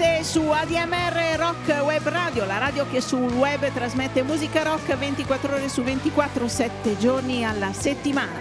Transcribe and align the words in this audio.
Siete 0.00 0.24
su 0.24 0.48
ADMR 0.48 1.36
Rock 1.36 1.82
Web 1.82 2.08
Radio, 2.08 2.46
la 2.46 2.56
radio 2.56 2.86
che 2.90 3.02
sul 3.02 3.30
web 3.34 3.70
trasmette 3.70 4.22
musica 4.22 4.62
rock 4.62 4.96
24 4.96 5.54
ore 5.56 5.68
su 5.68 5.82
24, 5.82 6.48
7 6.48 6.96
giorni 6.96 7.44
alla 7.44 7.70
settimana. 7.74 8.38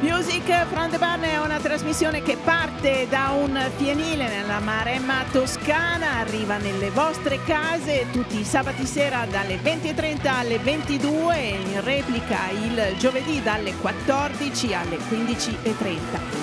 Music 0.00 0.64
from 0.70 0.88
the 0.88 0.96
Barn 0.96 1.20
è 1.20 1.38
una 1.38 1.58
trasmissione 1.58 2.22
che 2.22 2.38
parte 2.42 3.06
da 3.10 3.34
un 3.38 3.62
fienile 3.76 4.26
nella 4.28 4.60
Maremma 4.60 5.22
toscana, 5.30 6.20
arriva 6.20 6.56
nelle 6.56 6.88
vostre 6.88 7.42
case 7.44 8.06
tutti 8.10 8.40
i 8.40 8.44
sabati 8.44 8.86
sera 8.86 9.26
dalle 9.26 9.56
20.30 9.56 10.26
alle 10.28 10.58
22 10.58 11.36
e 11.36 11.48
in 11.48 11.84
replica 11.84 12.48
il 12.52 12.96
giovedì 12.96 13.42
dalle 13.42 13.74
14 13.74 14.72
alle 14.72 14.96
15.30. 14.96 16.37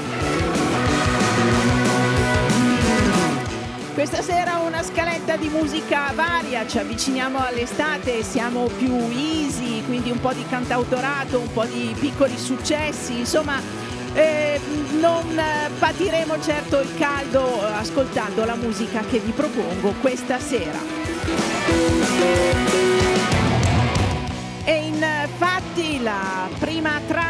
Questa 4.07 4.21
sera 4.21 4.57
una 4.57 4.83
scaletta 4.83 5.35
di 5.35 5.47
musica 5.49 6.11
varia, 6.13 6.67
ci 6.67 6.77
avviciniamo 6.77 7.43
all'estate, 7.43 8.21
siamo 8.21 8.67
più 8.77 8.93
easy, 9.09 9.83
quindi 9.83 10.11
un 10.11 10.19
po' 10.19 10.31
di 10.31 10.45
cantautorato, 10.47 11.39
un 11.39 11.51
po' 11.51 11.65
di 11.65 11.95
piccoli 11.99 12.37
successi, 12.37 13.17
insomma 13.17 13.59
eh, 14.13 14.59
non 14.99 15.25
patiremo 15.79 16.39
certo 16.39 16.81
il 16.81 16.95
caldo 16.99 17.63
ascoltando 17.63 18.45
la 18.45 18.53
musica 18.53 19.01
che 19.01 19.17
vi 19.17 19.31
propongo 19.31 19.95
questa 20.01 20.37
sera. 20.37 20.77
E 24.65 24.85
infatti 24.85 25.99
la 26.03 26.47
prima 26.59 27.01
traccia 27.07 27.24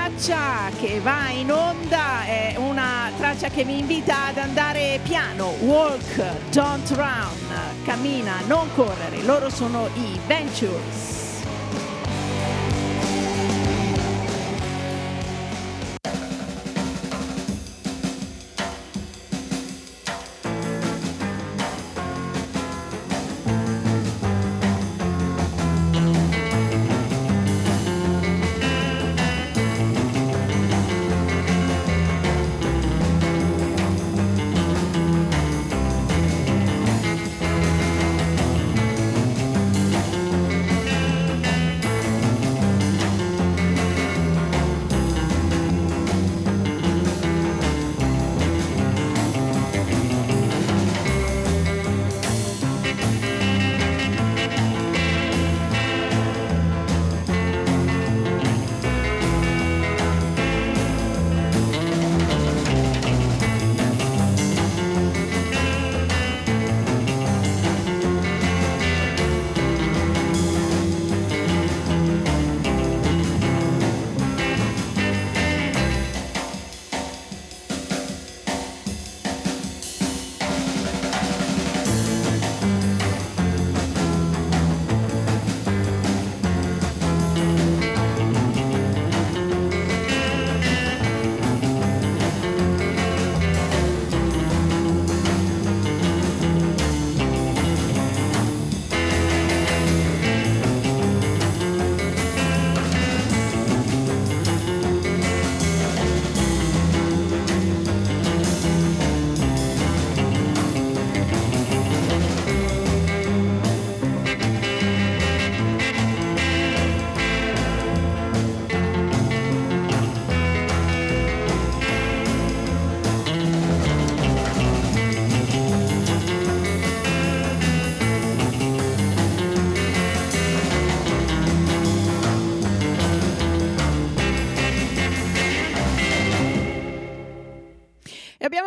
che 0.77 1.01
va 1.01 1.29
in 1.29 1.51
onda 1.51 2.25
è 2.25 2.55
una 2.57 3.11
traccia 3.17 3.49
che 3.49 3.65
mi 3.65 3.79
invita 3.79 4.27
ad 4.27 4.37
andare 4.37 4.99
piano, 5.03 5.49
walk, 5.59 6.51
don't 6.51 6.89
run, 6.95 7.83
cammina, 7.83 8.35
non 8.47 8.67
correre, 8.75 9.21
loro 9.23 9.49
sono 9.49 9.87
i 9.95 10.19
Ventures. 10.25 11.24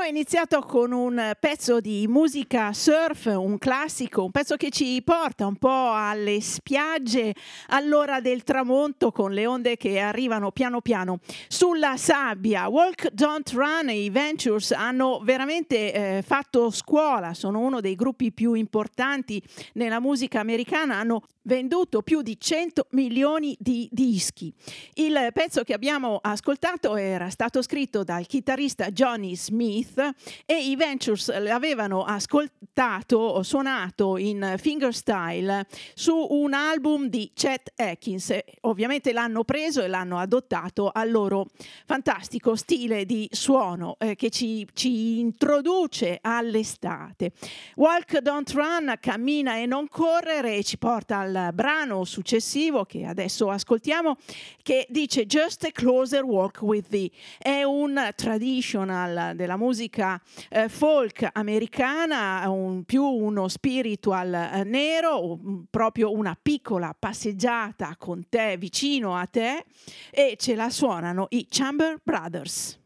Iniziato 0.09 0.61
con 0.61 0.91
un 0.93 1.37
pezzo 1.39 1.81
di 1.81 2.07
musica 2.09 2.73
surf, 2.73 3.27
un 3.27 3.59
classico, 3.59 4.25
un 4.25 4.31
pezzo 4.31 4.57
che 4.57 4.71
ci 4.71 5.03
porta 5.03 5.47
un 5.47 5.57
po' 5.57 5.93
alle 5.93 6.41
spiagge 6.41 7.35
all'ora 7.69 8.21
del 8.21 8.43
tramonto 8.43 9.13
con 9.13 9.33
le 9.33 9.47
onde 9.47 9.77
che 9.77 9.99
arrivano 9.99 10.51
piano 10.51 10.81
piano 10.81 11.19
sulla 11.47 11.99
sabbia. 11.99 12.69
Walk 12.69 13.11
Don't 13.11 13.51
Run, 13.53 13.91
i 13.91 14.09
Ventures 14.09 14.73
hanno 14.73 15.21
veramente 15.23 15.93
eh, 15.93 16.23
fatto 16.23 16.71
scuola, 16.71 17.35
sono 17.35 17.61
uno 17.61 17.81
dei 17.81 17.95
gruppi 17.95 18.33
più 18.33 18.55
importanti 18.55 19.43
nella 19.75 20.01
musica 20.01 20.41
americana, 20.41 20.97
hanno 20.97 21.23
venduto 21.43 22.03
più 22.03 22.21
di 22.23 22.39
100 22.39 22.89
milioni 22.91 23.57
di 23.59 23.89
dischi. 23.91 24.53
Il 24.95 25.31
pezzo 25.33 25.65
che 25.65 25.73
abbiamo 25.73 26.19
ascoltato 26.21 26.97
era 26.97 27.31
stato 27.31 27.63
scritto 27.63 28.05
dal 28.05 28.27
chitarrista 28.27 28.91
Johnny 28.91 29.35
Smith 29.35 29.98
E 30.47 30.55
i 30.55 30.77
Ventures 30.77 31.37
l'avevano 31.41 32.05
ascoltato 32.05 33.17
o 33.17 33.43
suonato 33.43 34.17
in 34.17 34.55
fingerstyle 34.57 35.67
su 35.95 36.15
un 36.31 36.53
album 36.53 37.09
di 37.09 37.33
Chet 37.35 37.73
Atkins. 37.75 38.37
Ovviamente 38.63 39.13
l'hanno 39.13 39.43
preso 39.45 39.83
e 39.83 39.89
l'hanno 39.89 40.19
adottato 40.19 40.91
al 40.93 41.11
loro 41.11 41.47
fantastico 41.85 42.55
stile 42.55 43.05
di 43.05 43.29
suono 43.33 43.97
eh, 43.99 44.15
che 44.15 44.31
ci, 44.31 44.67
ci 44.73 45.19
introduce 45.19 46.19
all'estate. 46.21 47.33
Walk 47.75 48.19
Don't 48.19 48.51
Run, 48.53 48.95
cammina 49.01 49.57
e 49.57 49.67
non 49.67 49.89
correre 49.89 50.57
e 50.57 50.63
ci 50.63 50.79
porta 50.79 51.19
al 51.19 51.51
brano 51.53 52.05
successivo 52.05 52.85
che 52.85 53.05
adesso 53.05 53.51
ascoltiamo 53.51 54.17
che 54.63 54.87
dice 54.91 55.27
Just 55.27 55.65
a 55.65 55.73
Closer 55.73 56.23
Walk 56.23 56.61
with 56.63 56.89
Thee. 56.89 57.11
È 57.39 57.63
un 57.63 58.13
traditional 58.15 59.35
della 59.35 59.57
musica 59.57 59.88
eh, 59.97 60.69
folk 60.69 61.29
americana, 61.33 62.49
un, 62.49 62.85
più 62.85 63.03
uno 63.03 63.49
spiritual 63.49 64.33
eh, 64.33 64.65
nero, 64.65 65.33
un, 65.33 65.65
proprio 65.71 66.13
una 66.13 66.37
piccola 66.41 66.95
passeggiata 66.99 67.97
con 67.99 68.29
te, 68.29 68.57
vicino 68.57 69.17
a 69.17 69.27
te, 69.27 69.65
e 70.11 70.37
ce 70.39 70.55
la 70.55 70.71
suonano 70.71 71.27
i 71.31 71.47
Chamber 71.49 71.99
Brothers. 72.03 72.79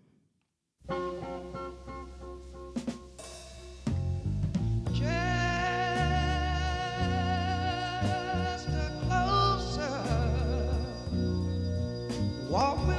walk 12.53 12.77
with 12.81 12.87
me. 12.89 12.92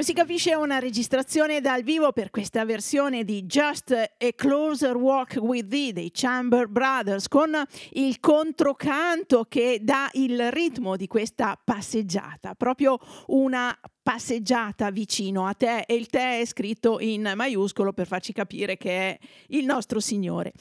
Come 0.00 0.12
si 0.12 0.12
capisce 0.12 0.52
è 0.52 0.54
una 0.54 0.78
registrazione 0.78 1.60
dal 1.60 1.82
vivo 1.82 2.12
per 2.12 2.30
questa 2.30 2.64
versione 2.64 3.24
di 3.24 3.44
Just 3.44 3.90
a 3.90 4.32
Closer 4.36 4.96
Walk 4.96 5.36
with 5.40 5.68
Thee 5.68 5.92
dei 5.92 6.10
Chamber 6.10 6.68
Brothers 6.68 7.28
con 7.28 7.50
il 7.90 8.18
controcanto 8.18 9.46
che 9.48 9.80
dà 9.82 10.08
il 10.12 10.52
ritmo 10.52 10.96
di 10.96 11.08
questa 11.08 11.60
passeggiata, 11.62 12.54
proprio 12.54 12.98
una 13.26 13.76
passeggiata 14.10 14.90
vicino 14.90 15.46
a 15.46 15.54
te 15.54 15.84
e 15.86 15.94
il 15.94 16.08
te 16.08 16.40
è 16.40 16.44
scritto 16.44 16.98
in 16.98 17.32
maiuscolo 17.36 17.92
per 17.92 18.08
farci 18.08 18.32
capire 18.32 18.76
che 18.76 18.90
è 18.90 19.18
il 19.50 19.64
nostro 19.64 20.00
Signore. 20.00 20.52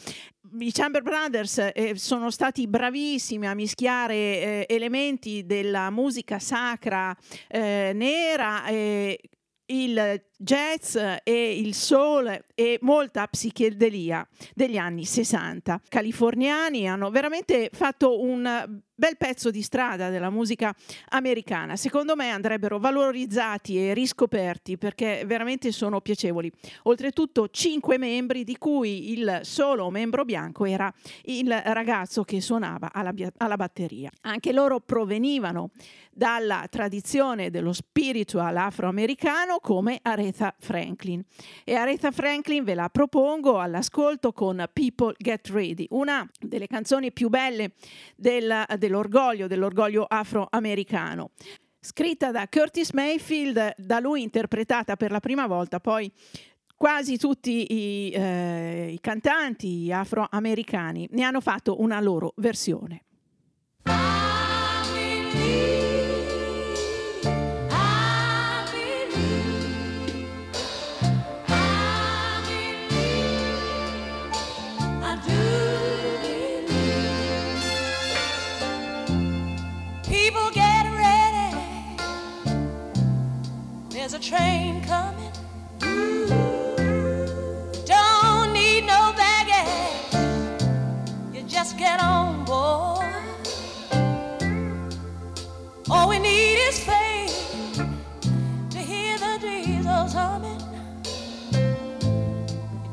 I 0.59 0.71
Chamber 0.71 1.01
Brothers 1.01 1.71
eh, 1.73 1.93
sono 1.95 2.29
stati 2.29 2.67
bravissimi 2.67 3.47
a 3.47 3.55
mischiare 3.55 4.13
eh, 4.13 4.65
elementi 4.69 5.47
della 5.47 5.89
musica 5.89 6.37
sacra 6.37 7.17
eh, 7.47 7.91
nera 7.95 8.65
il 9.71 10.23
jazz 10.37 10.95
e 11.23 11.59
il 11.59 11.73
soul 11.73 12.45
e 12.53 12.77
molta 12.81 13.25
psichedelia 13.27 14.27
degli 14.53 14.77
anni 14.77 15.05
60. 15.05 15.81
Californiani 15.87 16.87
hanno 16.87 17.09
veramente 17.09 17.69
fatto 17.73 18.21
un 18.21 18.81
bel 18.99 19.15
pezzo 19.15 19.49
di 19.49 19.61
strada 19.61 20.09
della 20.09 20.29
musica 20.29 20.75
americana. 21.09 21.77
Secondo 21.77 22.17
me 22.17 22.31
andrebbero 22.31 22.79
valorizzati 22.79 23.77
e 23.77 23.93
riscoperti 23.93 24.77
perché 24.77 25.23
veramente 25.25 25.71
sono 25.71 26.01
piacevoli. 26.01 26.51
Oltretutto 26.83 27.47
cinque 27.47 27.97
membri 27.97 28.43
di 28.43 28.57
cui 28.57 29.13
il 29.13 29.39
solo 29.43 29.89
membro 29.89 30.25
bianco 30.25 30.65
era 30.65 30.93
il 31.23 31.49
ragazzo 31.49 32.23
che 32.23 32.41
suonava 32.41 32.91
alla, 32.91 33.13
alla 33.37 33.55
batteria. 33.55 34.11
Anche 34.21 34.51
loro 34.51 34.81
provenivano 34.81 35.71
dalla 36.11 36.67
tradizione 36.69 37.49
dello 37.49 37.71
spiritual 37.71 38.57
afroamericano 38.57 39.59
come 39.61 39.99
Aretha 40.01 40.53
Franklin. 40.59 41.23
E 41.63 41.75
Aretha 41.75 42.11
Franklin 42.11 42.65
ve 42.65 42.73
la 42.73 42.89
propongo 42.89 43.59
all'ascolto 43.59 44.33
con 44.33 44.67
People 44.73 45.13
Get 45.17 45.47
Ready, 45.47 45.85
una 45.91 46.29
delle 46.37 46.67
canzoni 46.67 47.13
più 47.13 47.29
belle 47.29 47.71
del, 48.17 48.65
dell'orgoglio, 48.89 49.46
dell'orgoglio 49.46 50.03
afroamericano 50.08 51.29
scritta 51.79 52.31
da 52.31 52.48
Curtis 52.50 52.91
Mayfield, 52.91 53.75
da 53.77 54.00
lui 54.00 54.24
interpretata 54.24 54.98
per 54.98 55.12
la 55.12 55.19
prima 55.19 55.48
volta, 55.48 55.79
poi 55.79 56.12
quasi 56.75 57.17
tutti 57.17 57.74
i, 57.74 58.12
eh, 58.12 58.91
i 58.91 59.00
cantanti 59.00 59.89
afroamericani 59.91 61.08
ne 61.12 61.24
hanno 61.24 61.39
fatto 61.39 61.79
una 61.79 62.01
loro 62.01 62.34
versione. 62.38 63.03
Train 84.21 84.83
coming. 84.83 85.31
Don't 87.85 88.53
need 88.53 88.81
no 88.85 89.13
baggage. 89.15 90.13
You 91.33 91.43
just 91.43 91.77
get 91.77 92.01
on 92.01 92.43
board. 92.43 93.05
All 95.89 96.09
we 96.09 96.19
need 96.19 96.57
is 96.67 96.79
faith 96.79 97.81
to 98.71 98.77
hear 98.77 99.17
the 99.17 99.38
diesels 99.41 100.13
humming. 100.13 100.61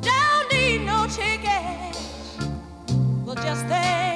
Don't 0.00 0.52
need 0.52 0.86
no 0.86 1.06
ticket. 1.08 1.96
We'll 3.24 3.34
just 3.34 3.66
thank 3.66 4.15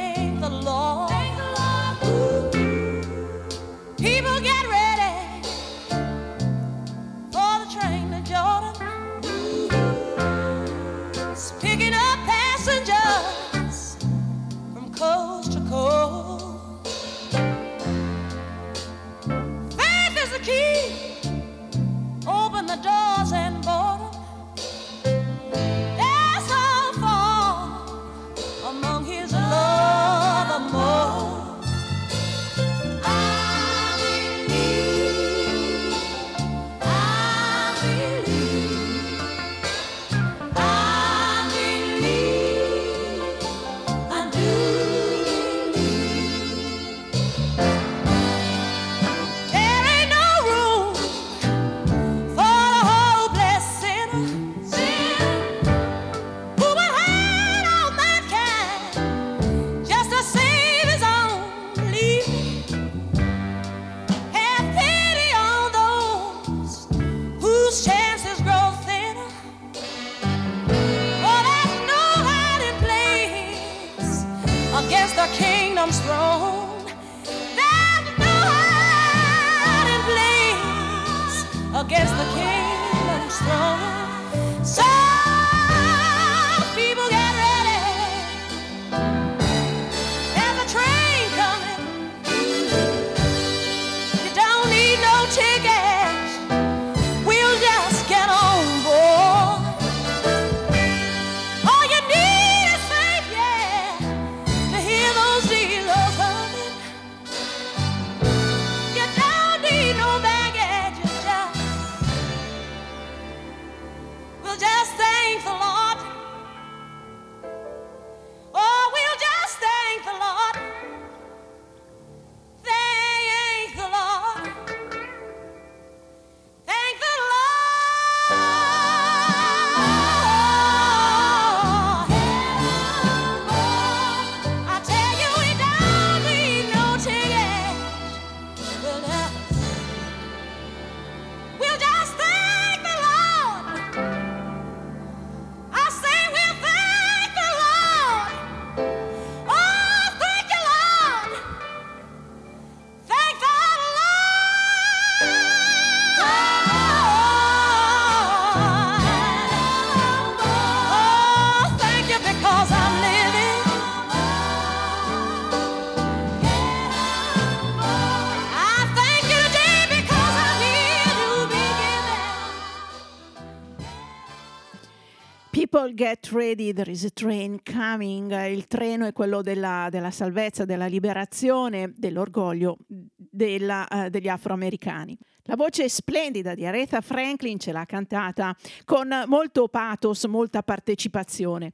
ready, 176.32 176.72
there 176.72 176.90
is 176.90 177.04
a 177.04 177.10
train 177.10 177.60
coming. 177.62 178.32
Il 178.32 178.66
treno 178.66 179.06
è 179.06 179.12
quello 179.12 179.42
della, 179.42 179.88
della 179.90 180.10
salvezza, 180.10 180.64
della 180.64 180.86
liberazione, 180.86 181.92
dell'orgoglio 181.96 182.76
della, 182.86 183.86
eh, 183.86 184.10
degli 184.10 184.28
afroamericani. 184.28 185.16
La 185.44 185.56
voce 185.56 185.88
splendida 185.88 186.54
di 186.54 186.64
Aretha 186.66 187.00
Franklin 187.00 187.58
ce 187.58 187.72
l'ha 187.72 187.84
cantata 187.84 188.56
con 188.84 189.08
molto 189.26 189.68
pathos, 189.68 190.24
molta 190.24 190.62
partecipazione. 190.62 191.72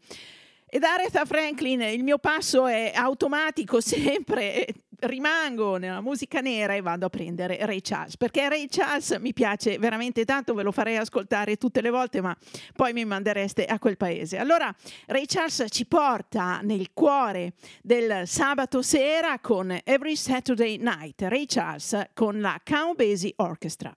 E 0.68 0.80
da 0.80 0.94
Aretha 0.94 1.24
Franklin 1.24 1.80
il 1.82 2.02
mio 2.02 2.18
passo 2.18 2.66
è 2.66 2.90
automatico 2.92 3.78
sempre, 3.80 4.66
rimango 5.00 5.76
nella 5.76 6.00
musica 6.00 6.40
nera 6.40 6.74
e 6.74 6.80
vado 6.80 7.06
a 7.06 7.08
prendere 7.08 7.64
Ray 7.64 7.80
Charles, 7.80 8.16
perché 8.16 8.48
Ray 8.48 8.66
Charles 8.68 9.16
mi 9.20 9.32
piace 9.32 9.78
veramente 9.78 10.24
tanto, 10.24 10.54
ve 10.54 10.64
lo 10.64 10.72
farei 10.72 10.96
ascoltare 10.96 11.56
tutte 11.56 11.80
le 11.80 11.90
volte, 11.90 12.20
ma 12.20 12.36
poi 12.74 12.92
mi 12.92 13.04
mandereste 13.04 13.64
a 13.64 13.78
quel 13.78 13.96
paese. 13.96 14.38
Allora 14.38 14.74
Ray 15.06 15.26
Charles 15.26 15.66
ci 15.68 15.86
porta 15.86 16.60
nel 16.62 16.92
cuore 16.92 17.52
del 17.80 18.26
sabato 18.26 18.82
sera 18.82 19.38
con 19.38 19.78
Every 19.84 20.16
Saturday 20.16 20.78
Night, 20.78 21.22
Ray 21.22 21.46
Charles 21.46 22.08
con 22.12 22.40
la 22.40 22.60
Count 22.64 22.96
Basie 22.96 23.34
Orchestra. 23.36 23.92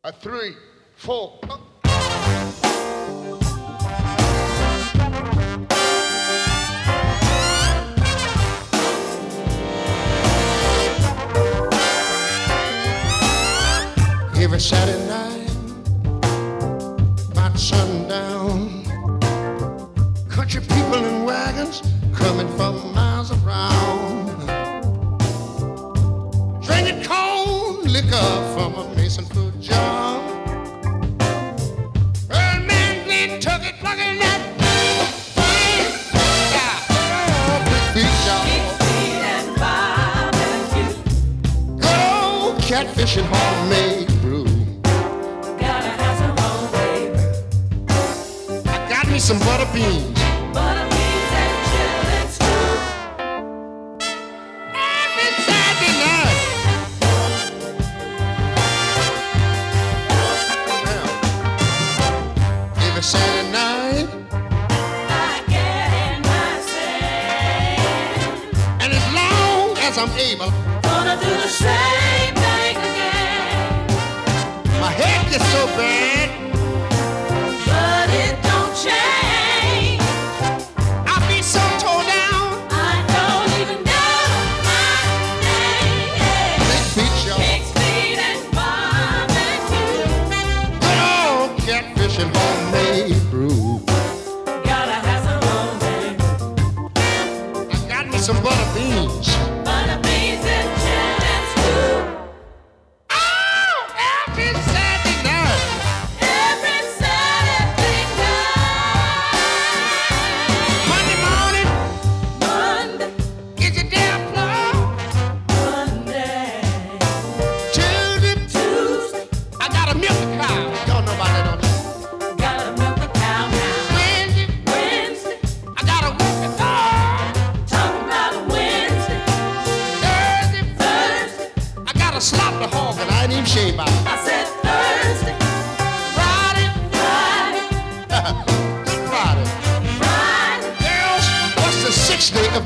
A 0.00 0.12
three, 0.12 0.54
four. 0.94 1.38
Every 14.52 14.60
Saturday 14.60 15.06
night, 15.08 15.50
about 17.30 17.58
sundown, 17.58 18.84
country 20.28 20.60
people 20.60 21.02
in 21.06 21.24
wagons 21.24 21.80
coming 22.14 22.46
from 22.58 22.92
miles 22.94 23.30
around, 23.32 24.26
drinking 26.60 27.02
cold 27.02 27.88
liquor 27.88 28.52
from 28.52 28.74
a 28.74 28.94
mason 28.94 29.24
foot 29.24 29.58
jar. 29.58 30.20
Old 32.30 32.62
man 32.66 33.06
Glenn 33.06 33.40
took 33.40 33.64
it, 33.64 33.76
plucking 33.80 34.18
that. 34.18 34.40
Yeah. 36.52 36.76
Big 37.64 37.84
feet, 37.94 38.16
y'all. 38.26 38.44
Good 41.80 42.00
old 42.12 42.60
catfishing 42.60 43.24
homemade 43.24 43.91
me 49.12 49.18
some 49.18 49.38
butter 49.40 49.66
beans. 49.74 50.18
Every 54.72 55.32
Saturday 55.44 55.94
night. 56.00 56.38
Yeah. 60.84 61.06
Every 62.86 63.02
Saturday 63.02 63.52
night. 63.52 64.08
And 68.80 68.90
as 68.94 69.06
long 69.14 69.76
as 69.78 69.98
I'm 69.98 70.10
able, 70.18 70.50
my 74.80 74.90
head 74.90 75.30
gets 75.30 75.46
so 75.52 75.66
bad, 75.76 76.11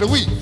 the 0.07 0.13
week? 0.13 0.36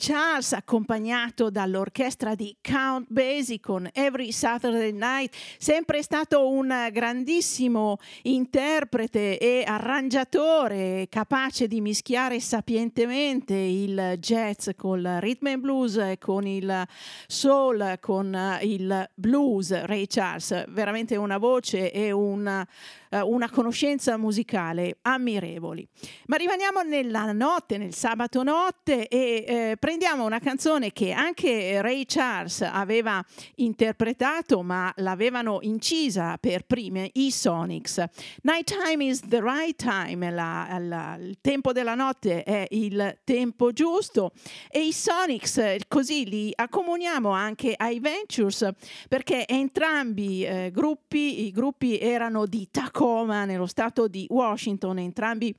Charles 0.00 0.52
accompagnato 0.52 1.50
dall'orchestra 1.50 2.36
di 2.36 2.56
Count 2.62 3.06
Basie 3.08 3.58
con 3.58 3.90
Every 3.92 4.30
Saturday 4.30 4.92
Night, 4.92 5.34
sempre 5.58 6.02
stato 6.04 6.48
un 6.48 6.72
grandissimo 6.92 7.98
interprete 8.22 9.38
e 9.38 9.64
arrangiatore 9.66 11.08
capace 11.10 11.66
di 11.66 11.80
mischiare 11.80 12.38
sapientemente 12.38 13.54
il 13.54 14.14
jazz 14.20 14.68
col 14.76 15.02
rhythm 15.20 15.46
and 15.48 15.60
blues, 15.60 16.12
con 16.20 16.46
il 16.46 16.86
soul, 17.26 17.98
con 18.00 18.58
il 18.62 19.10
blues. 19.14 19.84
Ray 19.84 20.06
Charles, 20.06 20.64
veramente 20.68 21.16
una 21.16 21.38
voce 21.38 21.90
e 21.90 22.12
una, 22.12 22.64
eh, 23.10 23.20
una 23.20 23.50
conoscenza 23.50 24.16
musicale 24.16 24.98
ammirevoli. 25.02 25.86
Ma 26.26 26.36
rimaniamo 26.36 26.82
nella 26.82 27.32
notte, 27.32 27.78
nel 27.78 27.94
sabato 27.94 28.42
notte 28.42 29.08
e 29.08 29.44
eh, 29.46 29.76
prendiamo 29.78 30.24
una 30.24 30.38
canzone 30.38 30.92
che 30.92 31.12
anche 31.12 31.80
Ray 31.80 32.04
Charles 32.06 32.62
aveva 32.62 33.24
interpretato, 33.56 34.62
ma 34.62 34.92
l'avevano 34.96 35.58
incisa 35.62 36.36
per 36.38 36.62
prime 36.64 37.10
i 37.14 37.30
Sonics. 37.30 38.02
Nighttime 38.42 39.04
is 39.04 39.20
the 39.28 39.40
right 39.40 39.76
time, 39.76 40.30
la- 40.30 40.76
la- 40.80 41.16
il 41.20 41.38
tempo 41.40 41.72
della 41.72 41.94
notte 41.94 42.42
è 42.42 42.66
il 42.70 43.18
tempo 43.24 43.72
giusto 43.72 44.32
e 44.70 44.84
i 44.86 44.92
Sonics 44.92 45.58
eh, 45.58 45.80
così 45.88 46.26
li 46.28 46.52
accomuniamo 46.54 47.30
anche 47.30 47.74
ai 47.76 48.00
Ventures 48.00 48.68
perché 49.08 49.46
entrambi 49.46 50.44
eh, 50.44 50.70
gruppi, 50.72 51.46
i 51.46 51.50
gruppi 51.50 51.98
erano 51.98 52.46
di 52.46 52.68
Tacoma 52.98 53.44
nello 53.44 53.66
stato 53.66 54.08
di 54.08 54.26
Washington, 54.28 54.98
entrambi 54.98 55.54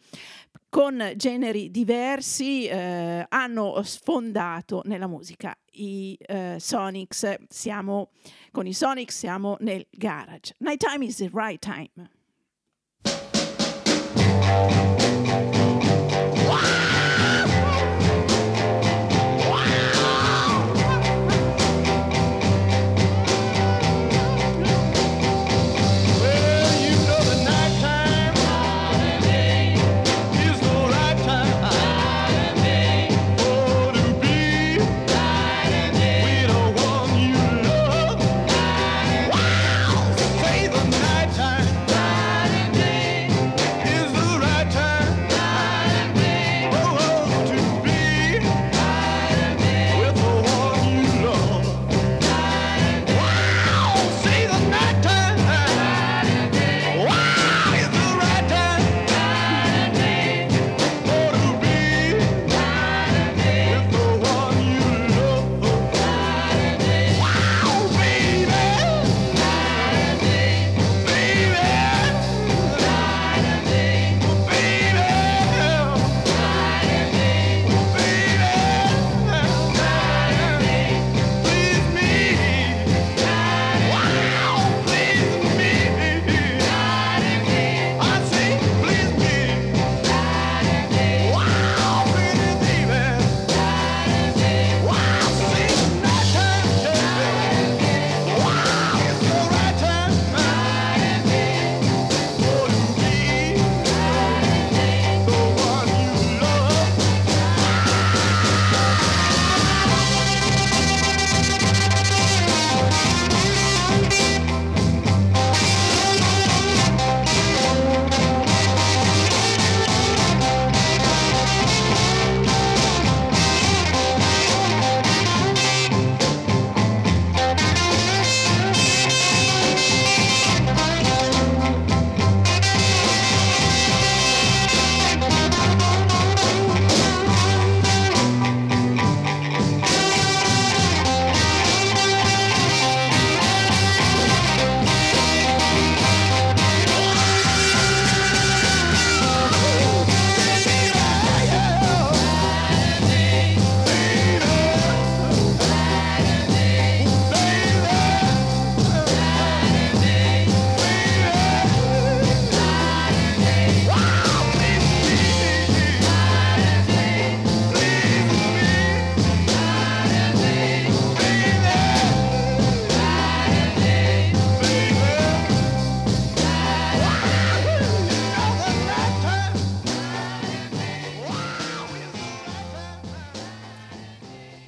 con 0.67 1.13
generi 1.15 1.71
diversi 1.71 2.67
eh, 2.67 3.25
hanno 3.29 3.81
sfondato 3.81 4.81
nella 4.83 5.07
musica. 5.07 5.57
I 5.71 6.17
eh, 6.19 6.57
Sonics 6.59 7.35
siamo 7.47 8.09
con 8.51 8.67
i 8.67 8.73
Sonics 8.73 9.17
siamo 9.17 9.55
nel 9.61 9.87
garage. 9.89 10.53
Nighttime 10.57 11.05
is 11.05 11.15
the 11.15 11.29
right 11.31 11.59
time. 11.61 12.09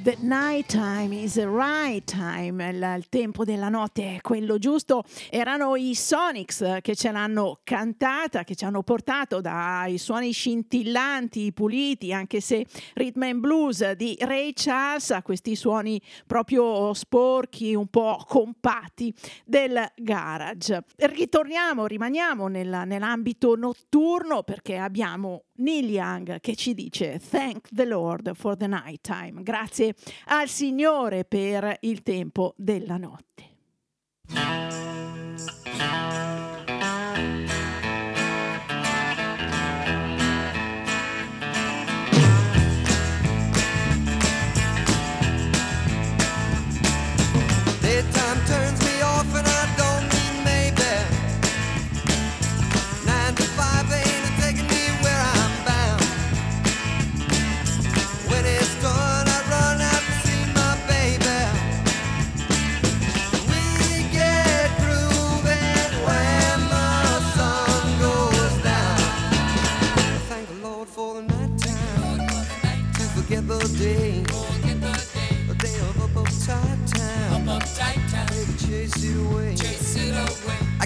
The 0.03 0.17
night 0.21 0.65
time 0.65 1.13
is 1.13 1.35
the 1.35 1.47
right 1.47 2.03
time, 2.03 2.69
il, 2.69 2.93
il 2.97 3.07
tempo 3.07 3.45
della 3.45 3.69
notte 3.69 4.15
è 4.15 4.21
quello 4.21 4.57
giusto. 4.57 5.03
Erano 5.29 5.75
i 5.75 5.93
Sonics 5.93 6.79
che 6.81 6.95
ce 6.95 7.11
l'hanno 7.11 7.59
cantata, 7.63 8.43
che 8.43 8.55
ci 8.55 8.65
hanno 8.65 8.81
portato 8.81 9.41
dai 9.41 9.99
suoni 9.99 10.31
scintillanti, 10.31 11.53
puliti, 11.53 12.13
anche 12.13 12.41
se 12.41 12.65
rhythm 12.95 13.21
and 13.21 13.39
blues 13.41 13.91
di 13.91 14.17
Ray 14.21 14.53
Charles 14.55 15.11
a 15.11 15.21
questi 15.21 15.55
suoni 15.55 16.01
proprio 16.25 16.95
sporchi, 16.95 17.75
un 17.75 17.85
po' 17.85 18.25
compatti 18.27 19.13
del 19.45 19.87
garage. 19.97 20.83
Ritorniamo, 20.95 21.85
rimaniamo 21.85 22.47
nella- 22.47 22.85
nell'ambito 22.85 23.55
notturno 23.55 24.41
perché 24.41 24.77
abbiamo 24.77 25.43
Neil 25.61 25.89
Young 25.89 26.39
che 26.39 26.55
ci 26.55 26.73
dice 26.73 27.19
Thank 27.19 27.69
the 27.71 27.85
Lord 27.85 28.33
for 28.33 28.57
the 28.57 28.67
night 28.67 29.01
time. 29.01 29.43
Grazie 29.43 29.93
al 30.25 30.47
Signore 30.47 31.23
per 31.23 31.77
il 31.81 32.01
tempo 32.01 32.53
della 32.57 32.97
notte. 32.97 33.49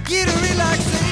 Get 0.08 0.30
a 0.30 0.38
relaxation. 0.42 1.05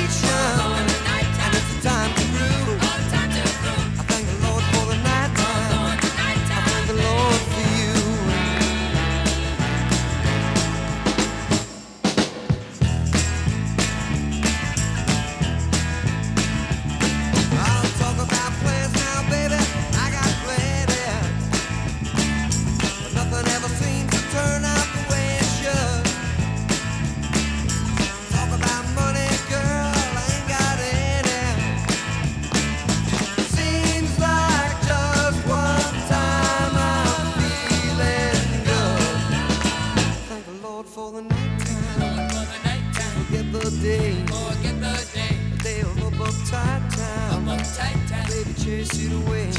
Forget 43.93 44.75
the 44.81 44.93
day. 45.13 45.37
The 45.51 45.63
day 45.63 45.81
of 45.81 45.95
uptight 46.17 46.83
time. 46.97 48.27
Baby, 48.27 48.53
chase 48.53 48.97
it 49.05 49.11
away. 49.11 49.51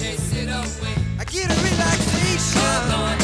I 1.21 1.25
get 1.25 1.51
a 1.51 1.55
relaxation. 1.63 2.61
And 2.61 3.24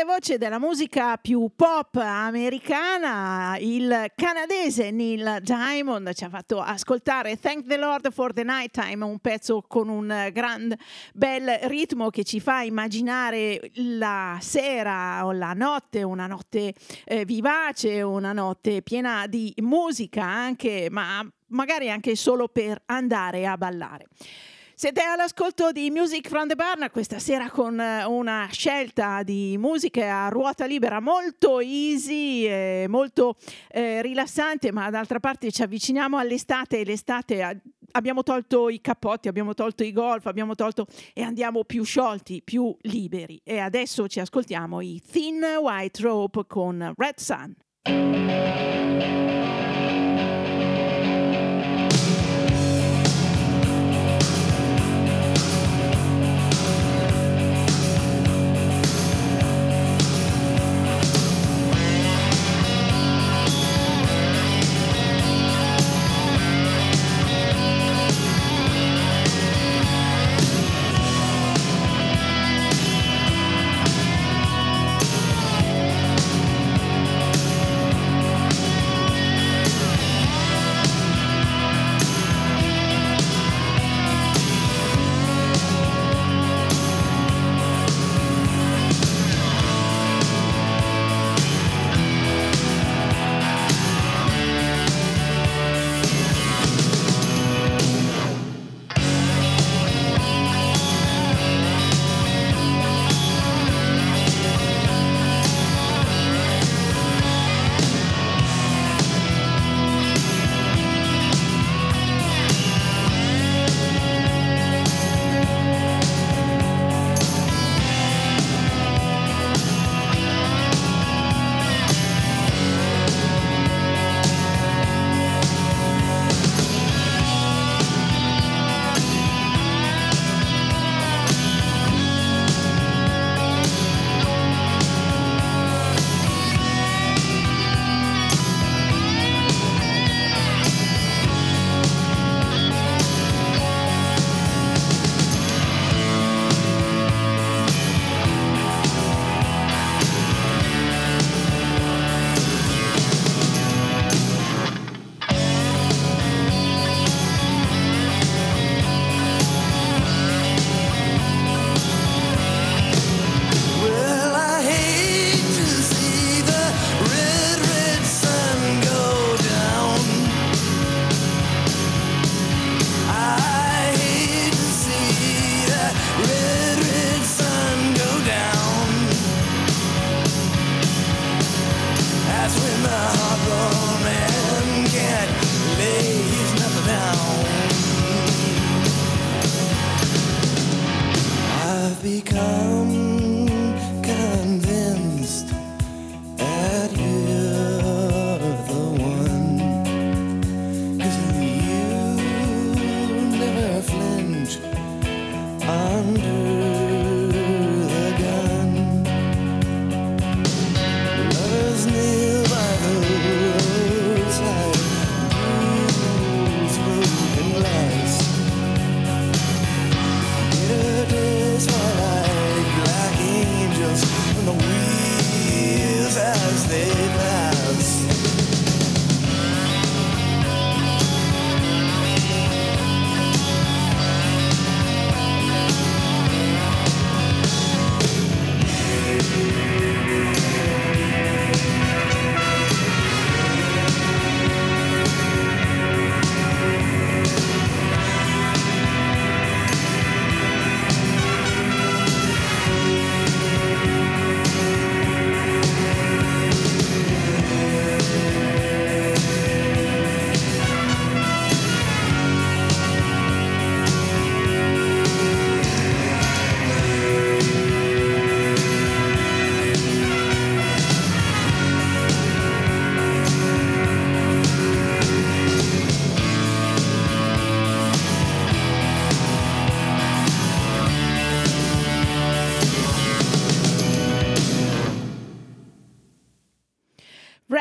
grande 0.00 0.04
voce 0.04 0.38
della 0.38 0.58
musica 0.58 1.16
più 1.18 1.50
pop 1.54 1.96
americana, 1.96 3.56
il 3.58 4.10
canadese 4.14 4.90
Neil 4.90 5.40
Diamond 5.42 6.12
ci 6.14 6.24
ha 6.24 6.28
fatto 6.30 6.60
ascoltare 6.60 7.38
Thank 7.38 7.66
the 7.66 7.76
Lord 7.76 8.10
for 8.10 8.32
the 8.32 8.42
Nighttime, 8.42 9.04
un 9.04 9.18
pezzo 9.18 9.62
con 9.66 9.88
un 9.88 10.30
gran 10.32 10.74
bel 11.12 11.58
ritmo 11.64 12.08
che 12.08 12.24
ci 12.24 12.40
fa 12.40 12.62
immaginare 12.62 13.72
la 13.74 14.38
sera 14.40 15.26
o 15.26 15.32
la 15.32 15.52
notte, 15.52 16.02
una 16.02 16.26
notte 16.26 16.72
eh, 17.04 17.24
vivace, 17.24 18.00
una 18.00 18.32
notte 18.32 18.82
piena 18.82 19.26
di 19.26 19.52
musica 19.58 20.24
anche, 20.24 20.88
ma 20.90 21.26
magari 21.48 21.90
anche 21.90 22.16
solo 22.16 22.48
per 22.48 22.80
andare 22.86 23.46
a 23.46 23.58
ballare. 23.58 24.06
Siete 24.80 25.02
all'ascolto 25.02 25.72
di 25.72 25.90
Music 25.90 26.26
from 26.26 26.48
the 26.48 26.54
Barn 26.54 26.88
questa 26.90 27.18
sera 27.18 27.50
con 27.50 27.78
eh, 27.78 28.02
una 28.06 28.48
scelta 28.50 29.22
di 29.22 29.58
musiche 29.58 30.06
a 30.06 30.30
ruota 30.30 30.64
libera 30.64 31.02
molto 31.02 31.60
easy, 31.60 32.86
molto 32.86 33.36
eh, 33.68 34.00
rilassante, 34.00 34.72
ma 34.72 34.88
d'altra 34.88 35.20
parte 35.20 35.50
ci 35.50 35.60
avviciniamo 35.60 36.16
all'estate 36.16 36.78
e 36.78 36.84
l'estate 36.86 37.42
ha- 37.42 37.54
abbiamo 37.90 38.22
tolto 38.22 38.70
i 38.70 38.80
cappotti, 38.80 39.28
abbiamo 39.28 39.52
tolto 39.52 39.84
i 39.84 39.92
golf, 39.92 40.24
abbiamo 40.24 40.54
tolto 40.54 40.86
e 41.12 41.20
andiamo 41.20 41.64
più 41.64 41.84
sciolti, 41.84 42.40
più 42.42 42.74
liberi. 42.80 43.38
E 43.44 43.58
adesso 43.58 44.08
ci 44.08 44.18
ascoltiamo 44.18 44.80
i 44.80 44.98
Thin 45.12 45.44
White 45.60 46.00
Rope 46.00 46.46
con 46.46 46.94
Red 46.96 47.18
Sun. 47.18 47.54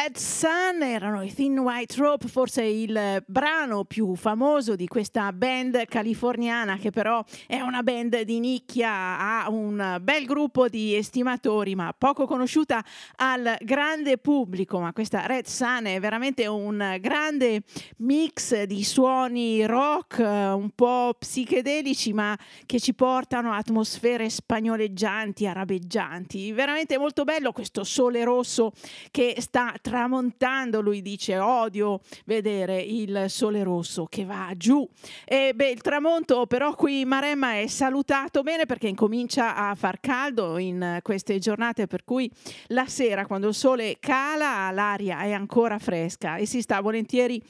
Red 0.09 0.17
Sun 0.17 0.81
erano 0.81 1.21
i 1.21 1.31
Thin 1.31 1.59
White 1.59 1.95
Rope, 1.97 2.27
forse 2.27 2.63
il 2.63 3.23
brano 3.27 3.83
più 3.83 4.15
famoso 4.15 4.75
di 4.75 4.87
questa 4.87 5.31
band 5.31 5.85
californiana 5.85 6.77
che 6.77 6.89
però 6.89 7.23
è 7.45 7.59
una 7.59 7.83
band 7.83 8.21
di 8.21 8.39
nicchia, 8.39 8.89
ha 9.19 9.49
un 9.51 9.99
bel 10.01 10.25
gruppo 10.25 10.67
di 10.67 10.95
estimatori 10.95 11.75
ma 11.75 11.93
poco 11.95 12.25
conosciuta 12.25 12.83
al 13.17 13.55
grande 13.61 14.17
pubblico, 14.17 14.79
ma 14.79 14.93
questa 14.93 15.27
Red 15.27 15.45
Sun 15.45 15.83
è 15.83 15.99
veramente 15.99 16.47
un 16.47 16.97
grande 16.99 17.61
mix 17.97 18.63
di 18.63 18.83
suoni 18.83 19.63
rock 19.67 20.17
un 20.17 20.71
po' 20.73 21.13
psichedelici 21.19 22.13
ma 22.13 22.35
che 22.65 22.79
ci 22.79 22.95
portano 22.95 23.51
a 23.51 23.57
atmosfere 23.57 24.27
spagnoleggianti, 24.27 25.45
arabeggianti, 25.45 26.51
veramente 26.51 26.97
molto 26.97 27.25
bello 27.25 27.51
questo 27.51 27.83
sole 27.83 28.23
rosso 28.23 28.71
che 29.11 29.35
sta 29.37 29.75
tramontando, 29.99 30.79
lui 30.79 31.01
dice 31.01 31.37
odio 31.39 31.99
vedere 32.23 32.79
il 32.79 33.25
sole 33.27 33.63
rosso 33.63 34.05
che 34.05 34.23
va 34.23 34.53
giù. 34.55 34.87
E 35.25 35.51
beh, 35.53 35.71
il 35.71 35.81
tramonto 35.81 36.45
però 36.47 36.73
qui 36.73 37.01
in 37.01 37.09
Maremma 37.09 37.59
è 37.59 37.67
salutato 37.67 38.41
bene 38.41 38.65
perché 38.65 38.87
incomincia 38.87 39.57
a 39.57 39.75
far 39.75 39.99
caldo 39.99 40.57
in 40.57 40.99
queste 41.01 41.37
giornate 41.39 41.87
per 41.87 42.05
cui 42.05 42.31
la 42.67 42.87
sera 42.87 43.25
quando 43.25 43.49
il 43.49 43.53
sole 43.53 43.97
cala 43.99 44.71
l'aria 44.71 45.19
è 45.23 45.33
ancora 45.33 45.77
fresca 45.79 46.37
e 46.37 46.45
si 46.45 46.61
sta 46.61 46.79
volentieri 46.79 47.43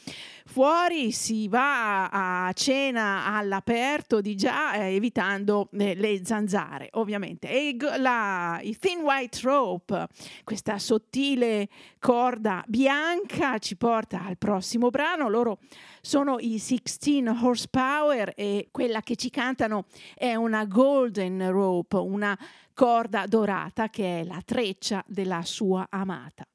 fuori, 0.50 1.12
si 1.12 1.48
va 1.48 2.10
a 2.48 2.52
cena 2.54 3.26
all'aperto 3.36 4.20
di 4.20 4.36
già 4.36 4.74
eh, 4.74 4.96
evitando 4.96 5.70
eh, 5.78 5.94
le 5.94 6.22
zanzare 6.26 6.90
ovviamente. 6.94 7.48
E 7.48 7.78
la, 7.98 8.60
i 8.64 8.76
Thin 8.76 9.02
White 9.02 9.40
Rope, 9.44 10.08
questa 10.44 10.80
sottile 10.80 11.70
corda 12.00 12.39
bianca 12.68 13.58
ci 13.60 13.76
porta 13.76 14.26
al 14.26 14.38
prossimo 14.38 14.90
brano. 14.90 15.30
Loro 15.30 15.60
sono 16.02 16.38
i 16.40 16.58
16 16.58 17.26
horsepower 17.42 18.34
e 18.36 18.70
quella 18.72 19.02
che 19.02 19.16
ci 19.16 19.30
cantano 19.30 19.86
è 20.16 20.36
una 20.36 20.66
golden 20.66 21.52
rope, 21.52 21.98
una 21.98 22.38
corda 22.74 23.26
dorata 23.28 23.90
che 23.90 24.22
è 24.22 24.24
la 24.24 24.42
treccia 24.44 25.04
della 25.06 25.44
sua 25.44 25.88
amata. 25.90 26.46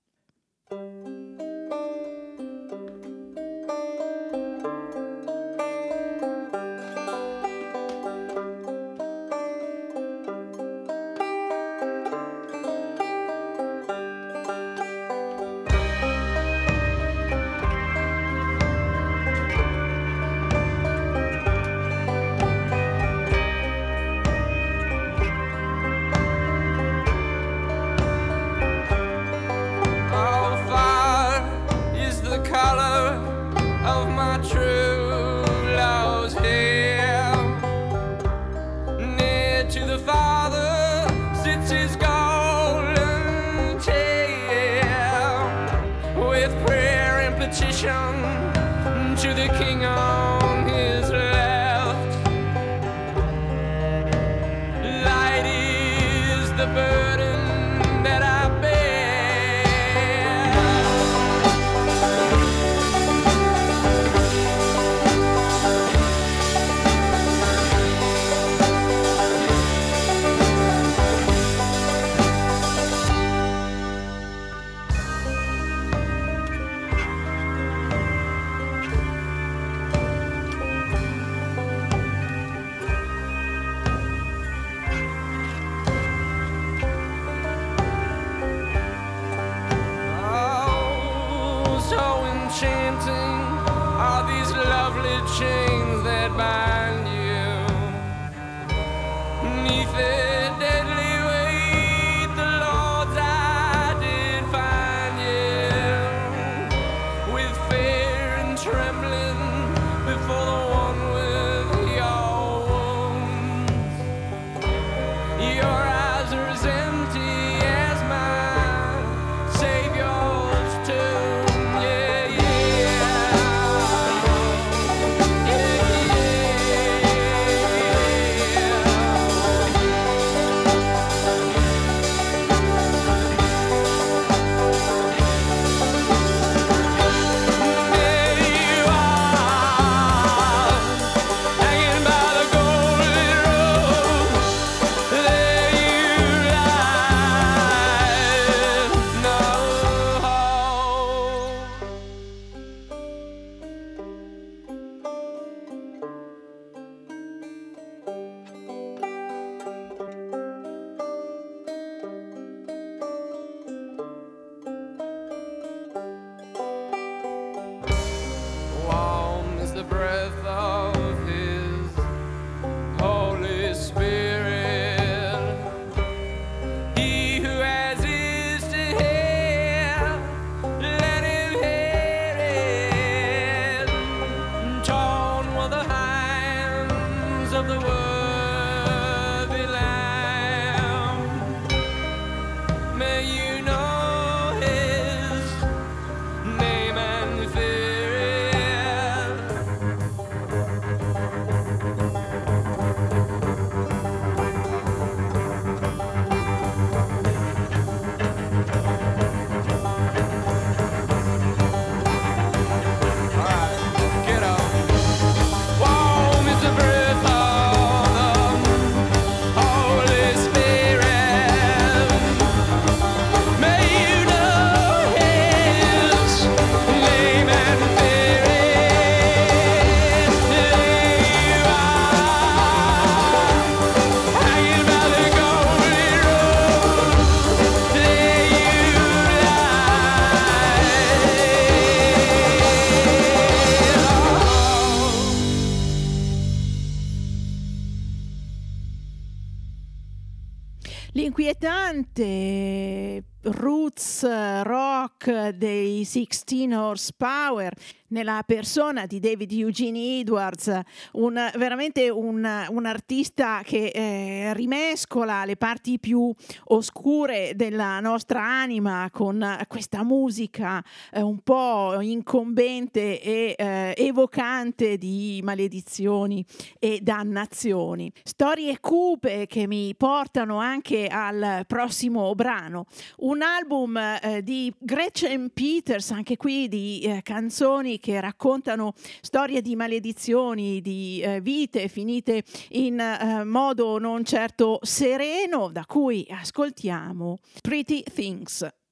L'inquietante 251.14 253.24
roots 253.44 254.26
rock 254.62 255.48
dei 255.50 256.04
16 256.04 256.72
horsepower 256.72 257.74
nella 258.14 258.42
persona 258.46 259.06
di 259.06 259.18
David 259.18 259.50
Eugene 259.52 260.20
Edwards, 260.20 260.80
un, 261.12 261.34
veramente 261.56 262.08
un, 262.10 262.48
un 262.68 262.86
artista 262.86 263.60
che 263.64 263.86
eh, 263.88 264.54
rimescola 264.54 265.44
le 265.44 265.56
parti 265.56 265.98
più 265.98 266.32
oscure 266.66 267.52
della 267.56 267.98
nostra 267.98 268.40
anima 268.40 269.08
con 269.10 269.44
questa 269.66 270.04
musica 270.04 270.82
eh, 271.12 271.20
un 271.20 271.40
po' 271.40 272.00
incombente 272.00 273.20
e 273.20 273.54
eh, 273.58 273.94
evocante 273.96 274.96
di 274.96 275.40
maledizioni 275.42 276.44
e 276.78 277.00
dannazioni. 277.02 278.12
Storie 278.22 278.78
cupe 278.78 279.46
che 279.46 279.66
mi 279.66 279.92
portano 279.96 280.58
anche 280.58 281.08
al 281.08 281.64
prossimo 281.66 282.32
brano, 282.36 282.86
un 283.18 283.33
album 283.42 283.96
eh, 283.96 284.42
di 284.42 284.72
Gretchen 284.78 285.50
Peters, 285.50 286.10
anche 286.10 286.36
qui 286.36 286.68
di 286.68 287.00
eh, 287.00 287.22
canzoni 287.22 287.98
che 287.98 288.20
raccontano 288.20 288.94
storie 289.20 289.62
di 289.62 289.76
maledizioni, 289.76 290.80
di 290.80 291.20
eh, 291.20 291.40
vite 291.40 291.88
finite 291.88 292.42
in 292.70 292.98
eh, 292.98 293.44
modo 293.44 293.98
non 293.98 294.24
certo 294.24 294.78
sereno, 294.82 295.70
da 295.70 295.84
cui 295.86 296.26
ascoltiamo 296.28 297.38
Pretty 297.60 298.02
Things. 298.02 298.83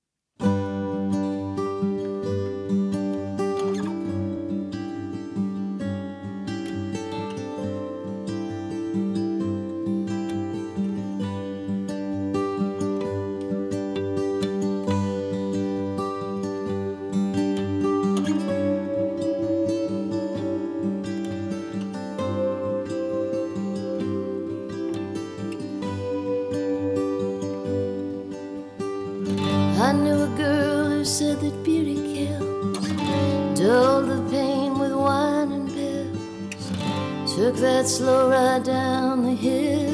Slow 37.93 38.31
ride 38.31 38.65
down 38.65 39.23
the 39.23 39.35
hill 39.35 39.91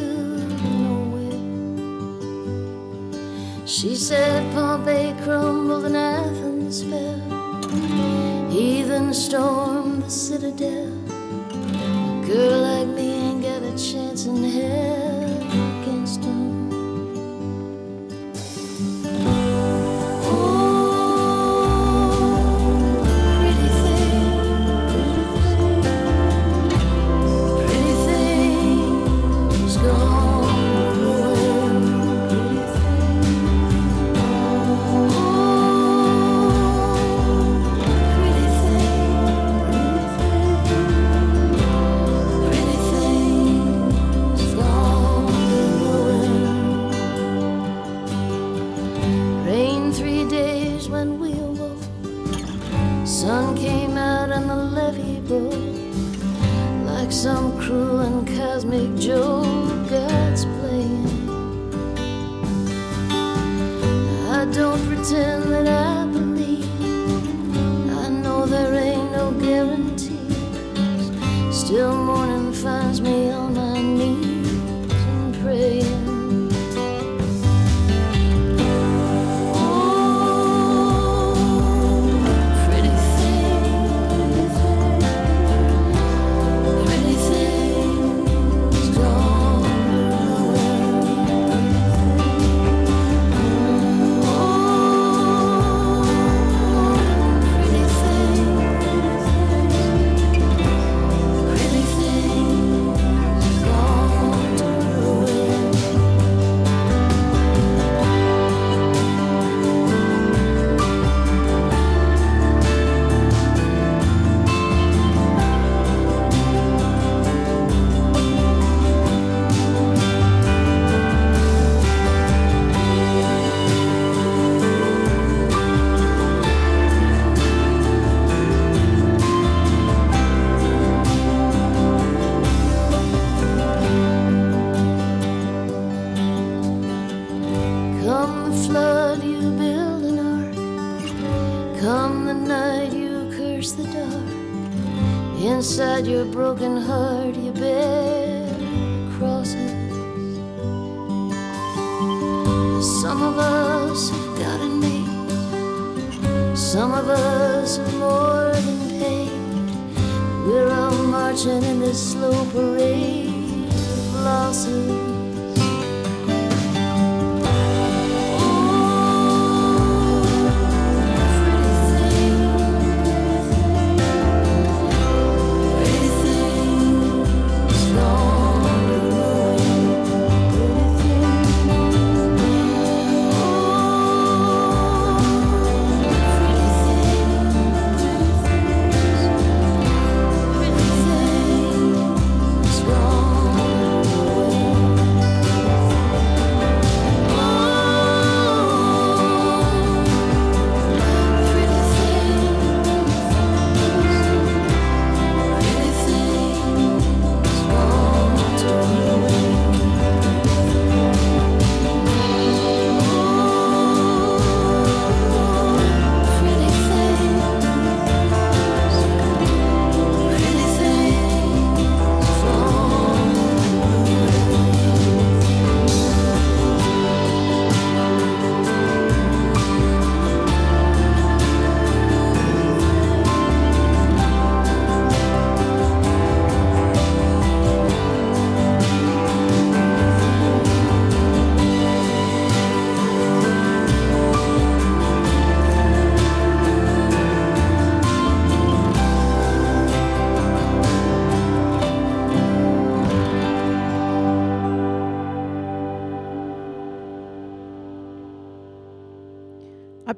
nowhere. 0.86 1.32
She 3.66 3.96
said 3.96 4.54
Pompeii 4.54 5.14
crumbled 5.24 5.84
and 5.84 5.96
Athens 5.96 6.84
fell, 6.84 7.20
heathen 8.50 9.12
stormed 9.12 10.04
the 10.04 10.10
citadel. 10.10 10.97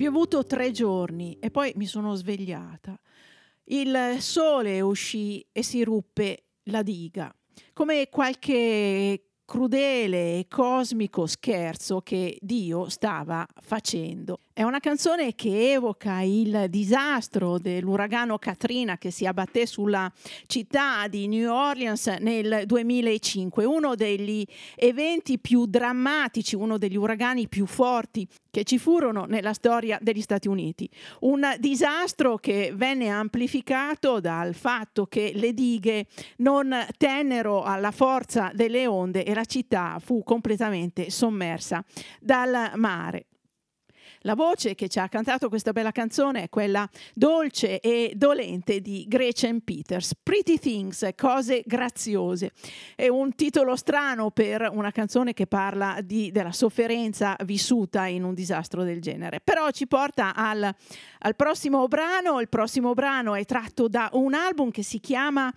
Piovuto 0.01 0.47
tre 0.47 0.71
giorni 0.71 1.37
e 1.41 1.51
poi 1.51 1.75
mi 1.77 1.85
sono 1.85 2.15
svegliata. 2.15 2.99
Il 3.65 4.17
sole 4.21 4.81
uscì 4.81 5.47
e 5.53 5.63
si 5.63 5.85
ruppe 5.85 6.45
la 6.71 6.83
diga, 6.83 7.31
come 7.75 8.09
qualche 8.09 9.27
crudele 9.45 10.39
e 10.39 10.47
cosmico 10.49 11.27
scherzo 11.27 12.01
che 12.01 12.39
Dio 12.41 12.89
stava 12.89 13.45
facendo. 13.61 14.39
È 14.53 14.63
una 14.63 14.79
canzone 14.79 15.35
che 15.35 15.73
evoca 15.73 16.21
il 16.21 16.67
disastro 16.69 17.59
dell'uragano 17.59 18.39
Katrina 18.39 18.97
che 18.97 19.11
si 19.11 19.27
abbatté 19.27 19.67
sulla 19.67 20.11
città 20.47 21.09
di 21.09 21.27
New 21.27 21.53
Orleans 21.53 22.07
nel 22.21 22.63
2005, 22.65 23.65
uno 23.65 23.97
degli 23.97 24.47
eventi 24.77 25.39
più 25.41 25.67
drammatici, 25.67 26.55
uno 26.55 26.79
degli 26.79 26.97
uragani 26.97 27.49
più 27.49 27.67
forti 27.67 28.29
che 28.51 28.65
ci 28.65 28.79
furono 28.79 29.25
nella 29.25 29.53
storia 29.53 29.99
degli 30.01 30.21
Stati 30.21 30.49
Uniti. 30.49 30.89
Un 31.21 31.55
disastro 31.59 32.37
che 32.37 32.73
venne 32.75 33.09
amplificato 33.09 34.21
dal 34.21 34.55
fatto 34.55 35.07
che 35.07 35.33
le 35.35 35.55
dighe 35.55 36.07
non 36.39 36.75
tennero 36.97 37.63
alla 37.63 37.91
forza 37.91 38.51
delle 38.55 38.87
onde 38.87 39.25
e 39.25 39.35
la 39.35 39.45
città 39.45 39.99
fu 40.03 40.23
completamente 40.23 41.11
sommersa 41.11 41.85
dal 42.21 42.73
mare. 42.75 43.27
La 44.25 44.35
voce 44.35 44.75
che 44.75 44.89
ci 44.89 44.99
ha 44.99 45.09
cantato 45.09 45.49
questa 45.49 45.73
bella 45.73 45.93
canzone 45.93 46.43
è 46.43 46.49
quella 46.51 46.87
dolce 47.15 47.81
e 47.81 48.13
dolente 48.15 48.81
di 48.81 49.07
Gretchen 49.09 49.65
Peters. 49.65 50.13
Pretty 50.23 50.59
Things, 50.59 51.09
cose 51.17 51.63
graziose. 51.65 52.53
È 52.95 53.09
un 53.09 53.35
titolo 53.35 53.77
strano 53.77 54.31
per 54.31 54.69
una 54.71 54.91
canzone 54.91 55.33
che 55.33 55.47
parla 55.47 56.01
di- 56.03 56.31
della 56.33 56.53
sofferenza 56.53 57.35
vissuta 57.45 58.05
in 58.09 58.25
un 58.25 58.35
disastro 58.35 58.85
del 58.85 59.01
genere. 59.01 59.41
Però 59.43 59.71
ci 59.71 59.87
porta 59.87 60.35
al, 60.35 60.71
al 61.21 61.37
prossimo 61.37 61.89
brano. 61.89 62.41
Il 62.41 62.51
prossimo 62.51 62.93
brano 62.93 63.35
è 63.35 63.47
tratto 63.47 63.89
da 63.89 64.11
un 64.13 64.35
album 64.35 64.71
che 64.71 64.83
si 64.83 65.01
chiama 65.01 65.51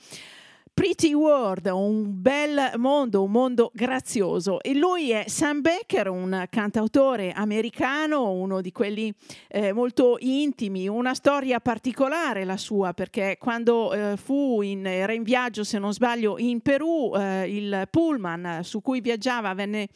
Pretty 0.75 1.13
World, 1.13 1.67
un 1.67 2.19
bel 2.19 2.71
mondo, 2.77 3.21
un 3.21 3.29
mondo 3.29 3.69
grazioso. 3.75 4.59
E 4.59 4.73
lui 4.73 5.11
è 5.11 5.25
Sam 5.27 5.61
Becker, 5.61 6.09
un 6.09 6.47
cantautore 6.49 7.31
americano, 7.31 8.31
uno 8.31 8.59
di 8.59 8.71
quelli 8.71 9.13
eh, 9.49 9.71
molto 9.71 10.17
intimi, 10.19 10.87
una 10.87 11.13
storia 11.13 11.59
particolare 11.59 12.43
la 12.43 12.57
sua, 12.57 12.91
perché 12.93 13.37
quando 13.39 13.93
eh, 13.93 14.17
fu 14.17 14.63
in, 14.63 14.87
era 14.87 15.13
in 15.13 15.21
viaggio, 15.21 15.63
se 15.63 15.77
non 15.77 15.93
sbaglio, 15.93 16.39
in 16.39 16.59
Perù, 16.61 17.13
eh, 17.15 17.55
il 17.55 17.87
pullman 17.91 18.61
su 18.63 18.81
cui 18.81 18.99
viaggiava 18.99 19.53
venne, 19.53 19.89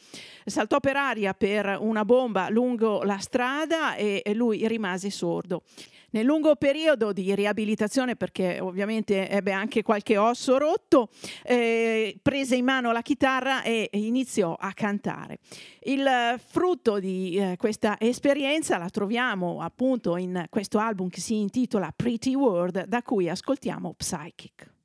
saltò 0.44 0.78
per 0.78 0.94
aria 0.94 1.34
per 1.34 1.76
una 1.80 2.04
bomba 2.04 2.48
lungo 2.50 3.02
la 3.02 3.18
strada 3.18 3.96
e, 3.96 4.22
e 4.24 4.32
lui 4.32 4.64
rimase 4.68 5.10
sordo. 5.10 5.62
Nel 6.10 6.24
lungo 6.24 6.56
periodo 6.56 7.12
di 7.12 7.34
riabilitazione, 7.34 8.16
perché 8.16 8.60
ovviamente 8.60 9.28
ebbe 9.28 9.52
anche 9.52 9.82
qualche 9.82 10.16
osso 10.16 10.56
rotto, 10.56 11.10
eh, 11.44 12.18
prese 12.22 12.56
in 12.56 12.64
mano 12.64 12.92
la 12.92 13.02
chitarra 13.02 13.62
e 13.62 13.90
iniziò 13.92 14.56
a 14.58 14.72
cantare. 14.72 15.38
Il 15.80 16.08
frutto 16.46 16.98
di 16.98 17.36
eh, 17.36 17.56
questa 17.58 17.96
esperienza 17.98 18.78
la 18.78 18.88
troviamo 18.88 19.60
appunto 19.60 20.16
in 20.16 20.46
questo 20.48 20.78
album 20.78 21.08
che 21.08 21.20
si 21.20 21.38
intitola 21.40 21.92
Pretty 21.94 22.34
World, 22.34 22.86
da 22.86 23.02
cui 23.02 23.28
ascoltiamo 23.28 23.94
Psychic. 23.96 24.76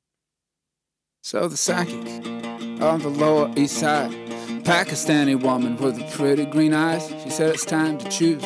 So 1.22 1.48
the 1.48 1.56
psychic 1.56 2.04
on 2.82 3.00
the 3.00 3.08
Lower 3.08 3.50
East 3.56 3.78
Side, 3.78 4.12
Pakistani 4.62 5.34
woman 5.34 5.74
with 5.78 5.96
the 5.96 6.04
pretty 6.14 6.44
green 6.44 6.74
eyes. 6.74 7.08
She 7.22 7.30
said 7.30 7.54
it's 7.54 7.64
time 7.64 7.96
to 7.96 8.08
choose. 8.10 8.44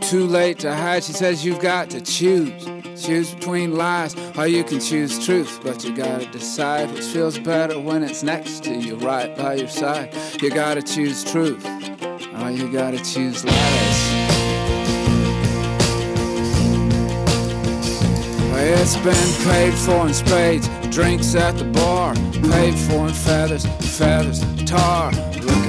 Too 0.00 0.26
late 0.26 0.58
to 0.60 0.74
hide. 0.74 1.04
She 1.04 1.12
says 1.12 1.44
you've 1.44 1.60
got 1.60 1.90
to 1.90 2.00
choose. 2.00 2.64
Choose 3.00 3.34
between 3.34 3.76
lies, 3.76 4.16
or 4.36 4.46
you 4.46 4.64
can 4.64 4.80
choose 4.80 5.24
truth, 5.24 5.60
but 5.62 5.84
you 5.84 5.94
gotta 5.94 6.26
decide 6.26 6.90
which 6.92 7.04
feels 7.04 7.38
better 7.38 7.78
when 7.78 8.02
it's 8.02 8.22
next 8.22 8.64
to 8.64 8.74
you, 8.74 8.96
right 8.96 9.36
by 9.36 9.54
your 9.54 9.68
side. 9.68 10.12
You 10.42 10.50
gotta 10.50 10.82
choose 10.82 11.22
truth, 11.24 11.64
or 11.64 12.50
you 12.50 12.70
gotta 12.72 12.98
choose 12.98 13.44
lies. 13.44 14.28
It's 18.60 18.96
been 18.96 19.50
paid 19.52 19.74
for 19.74 20.06
in 20.06 20.14
spades, 20.14 20.66
drinks 20.88 21.34
at 21.34 21.58
the 21.58 21.64
bar, 21.64 22.14
paid 22.50 22.74
for 22.74 23.06
in 23.06 23.12
feathers, 23.12 23.66
feathers, 23.98 24.40
tar. 24.64 25.12
Look 25.12 25.68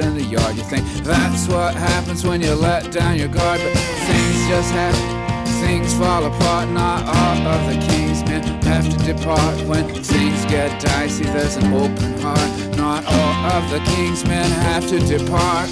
in 0.00 0.14
the 0.14 0.24
yard. 0.24 0.56
You 0.56 0.62
think 0.64 0.86
that's 1.04 1.46
what 1.48 1.74
happens 1.74 2.24
when 2.24 2.40
you 2.40 2.54
let 2.54 2.90
down 2.90 3.16
your 3.18 3.28
guard, 3.28 3.60
but 3.62 3.76
things 3.76 4.48
just 4.48 4.70
happen. 4.72 5.20
Things 5.60 5.92
fall 5.94 6.24
apart, 6.24 6.68
not 6.70 7.04
all 7.04 7.46
of 7.46 7.66
the 7.66 7.78
king's 7.88 8.24
men 8.24 8.42
have 8.64 8.88
to 8.88 8.98
depart 9.04 9.60
when 9.66 9.86
things 10.02 10.44
get 10.46 10.80
dicey. 10.80 11.24
There's 11.24 11.56
an 11.56 11.72
open 11.72 12.20
heart, 12.20 12.76
not 12.76 13.04
all 13.06 13.34
of 13.56 13.70
the 13.70 13.80
king's 13.92 14.24
men 14.24 14.50
have 14.50 14.88
to 14.88 14.98
depart. 14.98 15.68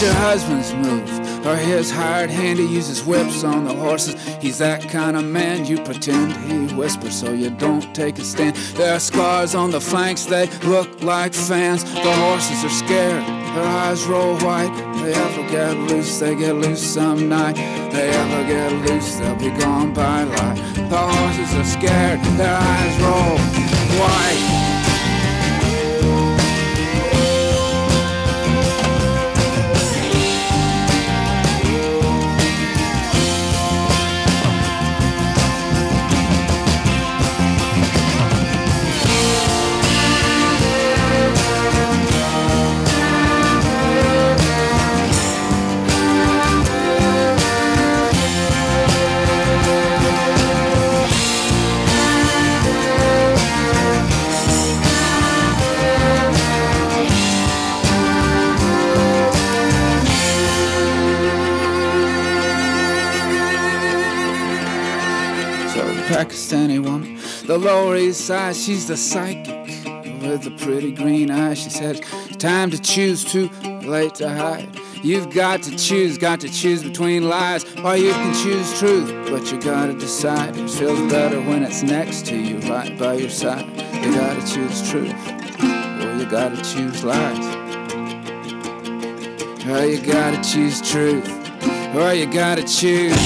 Your 0.00 0.14
husband's 0.14 0.72
move, 0.72 1.19
or 1.44 1.56
his 1.56 1.90
hired 1.90 2.30
hand. 2.30 2.58
He 2.58 2.66
uses 2.66 3.04
whips 3.04 3.44
on 3.44 3.64
the 3.64 3.74
horses. 3.74 4.14
He's 4.40 4.58
that 4.58 4.88
kind 4.88 5.16
of 5.16 5.24
man. 5.24 5.64
You 5.64 5.82
pretend 5.82 6.32
he 6.50 6.74
whispers 6.74 7.18
so 7.18 7.32
you 7.32 7.50
don't 7.50 7.94
take 7.94 8.18
a 8.18 8.24
stand. 8.24 8.56
There 8.76 8.94
are 8.94 9.00
scars 9.00 9.54
on 9.54 9.70
the 9.70 9.80
flanks, 9.80 10.24
they 10.24 10.46
look 10.60 11.02
like 11.02 11.34
fans. 11.34 11.84
The 11.84 12.14
horses 12.14 12.64
are 12.64 12.76
scared, 12.84 13.24
their 13.54 13.64
eyes 13.64 14.04
roll 14.06 14.36
white. 14.38 14.72
They 15.02 15.14
ever 15.14 15.50
get 15.50 15.76
loose, 15.76 16.18
they 16.18 16.34
get 16.34 16.56
loose 16.56 16.82
some 16.82 17.28
night. 17.28 17.56
They 17.92 18.08
ever 18.08 18.44
get 18.48 18.72
loose, 18.88 19.16
they'll 19.16 19.36
be 19.36 19.50
gone 19.60 19.92
by 19.92 20.24
light. 20.24 20.56
The 20.74 20.98
horses 20.98 21.54
are 21.54 21.64
scared, 21.64 22.20
their 22.36 22.56
eyes 22.56 23.00
roll 23.02 23.38
white. 24.00 24.79
Lower 67.60 67.96
East 67.96 68.22
Side, 68.22 68.56
she's 68.56 68.86
the 68.88 68.96
psychic 68.96 69.46
with 70.22 70.42
the 70.44 70.50
pretty 70.58 70.92
green 70.92 71.30
eyes. 71.30 71.58
She 71.58 71.68
said, 71.68 72.02
"Time 72.38 72.70
to 72.70 72.78
choose, 72.78 73.22
too 73.22 73.50
late 73.82 74.14
to 74.16 74.28
hide." 74.30 74.68
You've 75.02 75.30
got 75.30 75.62
to 75.64 75.76
choose, 75.76 76.16
got 76.16 76.40
to 76.40 76.48
choose 76.48 76.82
between 76.82 77.28
lies, 77.28 77.64
or 77.84 77.96
you 77.96 78.12
can 78.12 78.34
choose 78.34 78.78
truth, 78.78 79.12
but 79.30 79.52
you 79.52 79.60
gotta 79.60 79.92
decide. 79.92 80.56
It 80.56 80.70
feels 80.70 81.00
better 81.12 81.40
when 81.40 81.62
it's 81.62 81.82
next 81.82 82.26
to 82.26 82.36
you, 82.36 82.58
right 82.70 82.98
by 82.98 83.14
your 83.14 83.30
side. 83.30 83.66
You 84.02 84.14
gotta 84.14 84.42
choose 84.46 84.90
truth, 84.90 85.14
or 86.02 86.16
you 86.18 86.26
gotta 86.26 86.56
choose 86.62 87.04
lies. 87.04 87.44
Or 89.68 89.86
you 89.86 90.00
gotta 90.00 90.40
choose 90.42 90.80
truth, 90.80 91.28
or 91.94 92.14
you 92.14 92.26
gotta 92.26 92.62
choose 92.62 93.16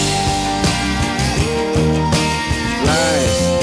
lies. 2.85 3.54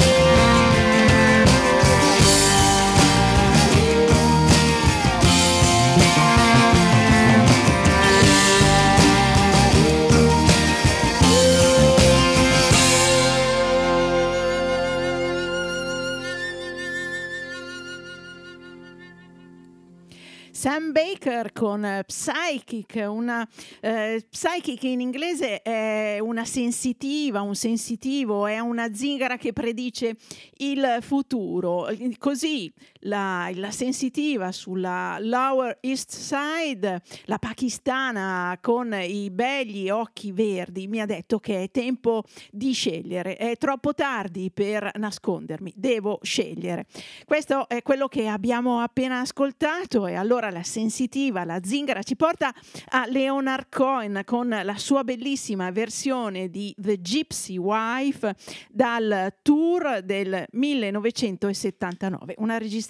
Sam 20.61 20.91
Baker 20.91 21.53
con 21.53 21.83
eh, 21.83 22.03
Psychic, 22.05 23.03
una 23.09 23.49
eh, 23.79 24.23
Psychic 24.29 24.83
in 24.83 25.01
inglese 25.01 25.63
è 25.63 26.19
una 26.19 26.45
sensitiva, 26.45 27.41
un 27.41 27.55
sensitivo, 27.55 28.45
è 28.45 28.59
una 28.59 28.93
zingara 28.93 29.37
che 29.37 29.53
predice 29.53 30.15
il 30.57 30.99
futuro. 31.01 31.87
Così 32.19 32.71
la, 33.01 33.49
la 33.53 33.71
sensitiva 33.71 34.51
sulla 34.51 35.17
Lower 35.19 35.77
East 35.81 36.11
Side, 36.11 37.01
la 37.25 37.37
pakistana 37.37 38.57
con 38.61 38.93
i 38.93 39.29
begli 39.31 39.89
occhi 39.89 40.31
verdi, 40.31 40.87
mi 40.87 40.99
ha 40.99 41.05
detto 41.05 41.39
che 41.39 41.63
è 41.63 41.71
tempo 41.71 42.23
di 42.51 42.73
scegliere, 42.73 43.37
è 43.37 43.57
troppo 43.57 43.93
tardi 43.93 44.51
per 44.51 44.91
nascondermi, 44.95 45.73
devo 45.75 46.19
scegliere. 46.21 46.85
Questo 47.25 47.67
è 47.67 47.81
quello 47.81 48.07
che 48.07 48.27
abbiamo 48.27 48.79
appena 48.79 49.21
ascoltato 49.21 50.07
e 50.07 50.15
allora 50.15 50.49
la 50.49 50.63
sensitiva, 50.63 51.43
la 51.43 51.59
zingara 51.63 52.03
ci 52.03 52.15
porta 52.15 52.53
a 52.89 53.05
Leonard 53.07 53.67
Cohen 53.69 54.21
con 54.25 54.49
la 54.49 54.77
sua 54.77 55.03
bellissima 55.03 55.71
versione 55.71 56.49
di 56.49 56.73
The 56.77 56.99
Gypsy 56.99 57.57
Wife 57.57 58.35
dal 58.69 59.35
tour 59.41 60.01
del 60.03 60.45
1979, 60.51 62.35
una 62.37 62.57
registrazione 62.57 62.89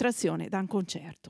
da 0.50 0.58
un 0.58 0.66
concerto. 0.66 1.30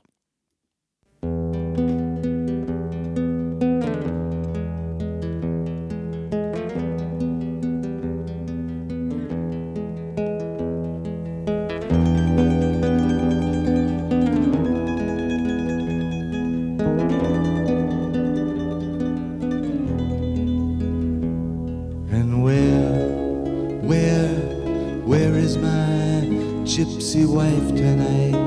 Gypsy 26.72 27.26
wife 27.26 27.74
tonight? 27.76 28.41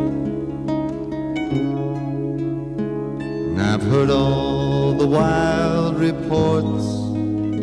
Heard 3.86 4.10
all 4.10 4.94
the 4.94 5.08
wild 5.08 6.00
reports, 6.00 6.86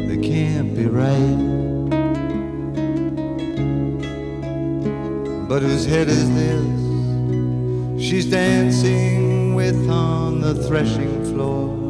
they 0.09 0.19
can't 0.19 0.75
be 0.75 0.87
right. 0.87 1.39
But 5.49 5.63
whose 5.63 5.85
head 5.85 6.09
is 6.09 6.29
this? 6.35 8.03
She's 8.03 8.31
dancing 8.31 9.55
with 9.55 9.91
on 9.91 10.41
the 10.41 10.55
threshing 10.67 11.25
floor. 11.25 11.83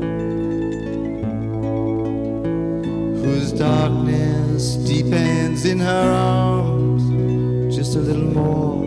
whose 3.23 3.53
darkness 3.53 4.75
deepens 4.77 5.65
in 5.65 5.79
her 5.79 6.13
arms 6.13 7.77
just 7.77 7.97
a 7.97 8.01
little 8.01 8.23
more. 8.23 8.82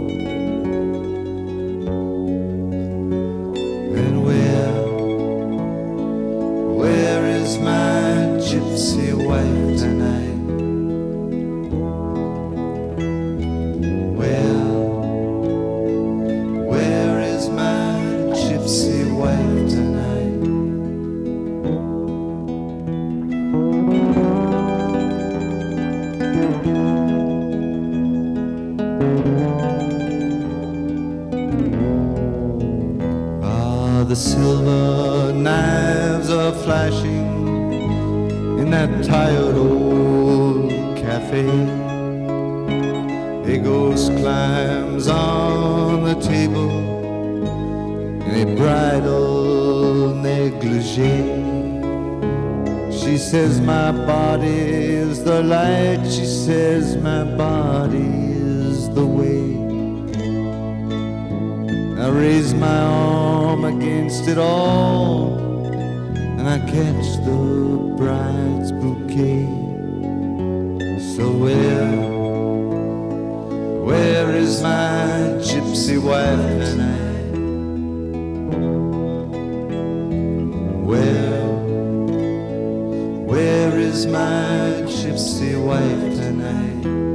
My 84.16 84.82
gypsy 84.88 85.62
wife 85.62 86.16
tonight? 86.16 87.15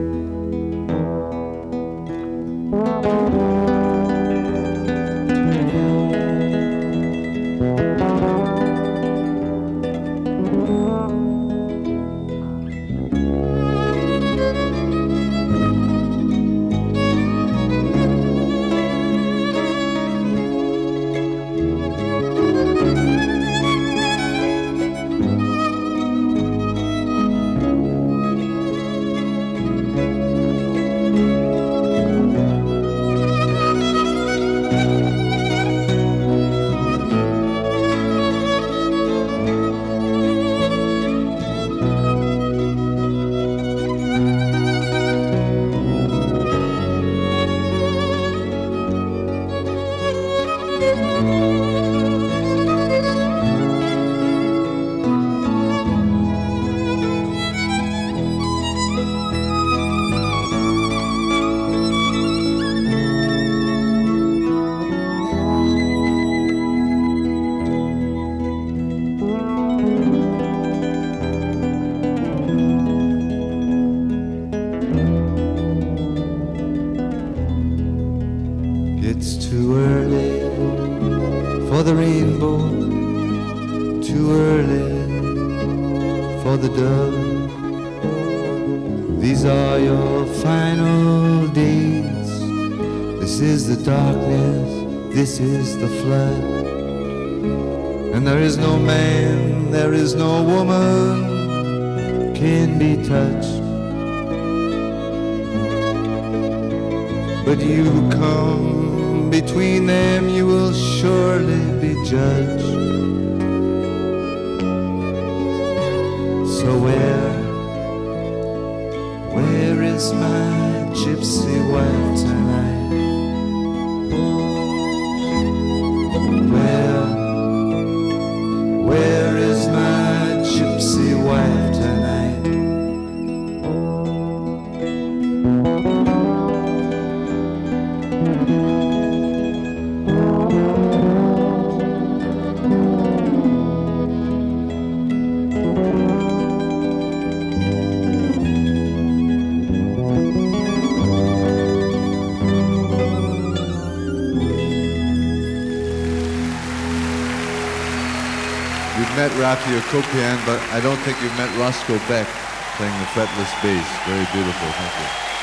Rafi 159.40 159.72
Okopian, 159.80 160.36
but 160.44 160.60
I 160.68 160.80
don't 160.80 160.98
think 160.98 161.16
you've 161.22 161.36
met 161.38 161.48
Roscoe 161.56 161.98
Beck 162.08 162.28
playing 162.76 162.92
the 163.00 163.08
fretless 163.16 163.50
bass. 163.62 163.88
Very 164.04 164.26
beautiful. 164.36 164.68
Thank 164.68 165.00
you. 165.00 165.39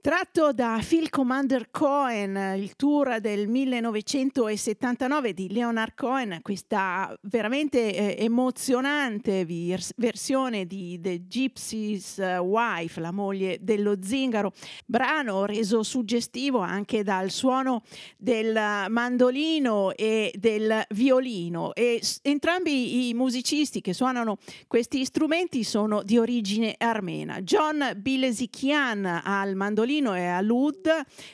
Tratto 0.00 0.52
da 0.52 0.80
Phil 0.86 1.10
Commander 1.10 1.70
Cohen, 1.72 2.54
il 2.56 2.76
tour 2.76 3.18
del 3.20 3.48
1979 3.48 5.34
di 5.34 5.52
Leonard 5.52 5.94
Cohen, 5.96 6.38
questa 6.40 7.18
veramente 7.22 8.16
eh, 8.16 8.24
emozionante 8.24 9.44
vers- 9.44 9.92
versione 9.96 10.66
di 10.66 11.00
The 11.00 11.26
Gypsy's 11.26 12.18
Wife, 12.18 13.00
la 13.00 13.10
moglie 13.10 13.58
dello 13.60 13.96
zingaro, 14.00 14.52
brano 14.86 15.44
reso 15.46 15.82
suggestivo 15.82 16.60
anche 16.60 17.02
dal 17.02 17.30
suono 17.30 17.82
del 18.16 18.54
mandolino 18.88 19.92
e 19.96 20.32
del 20.38 20.80
violino 20.90 21.74
e 21.74 21.98
s- 22.00 22.20
entrambi 22.22 23.08
i 23.08 23.14
musicisti 23.14 23.80
che 23.80 23.92
suonano 23.92 24.38
questi 24.68 25.04
strumenti 25.04 25.64
sono 25.64 26.04
di 26.04 26.18
origine 26.18 26.76
armena. 26.78 27.40
John 27.40 27.94
Bilesikian 27.96 29.22
al 29.24 29.56
mandolino 29.56 29.86
e 29.88 30.26
all'ud 30.26 30.86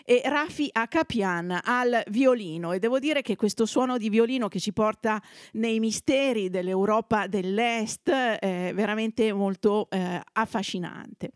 e 0.04 0.22
Rafi 0.24 0.68
Akapian 0.70 1.60
al 1.62 2.02
violino 2.06 2.72
e 2.72 2.78
devo 2.78 3.00
dire 3.00 3.20
che 3.20 3.34
questo 3.34 3.66
suono 3.66 3.98
di 3.98 4.08
violino 4.08 4.46
che 4.46 4.60
ci 4.60 4.72
porta 4.72 5.20
nei 5.54 5.80
misteri 5.80 6.50
dell'Europa 6.50 7.26
dell'Est 7.26 8.08
è 8.10 8.70
veramente 8.72 9.32
molto 9.32 9.88
eh, 9.90 10.20
affascinante. 10.32 11.32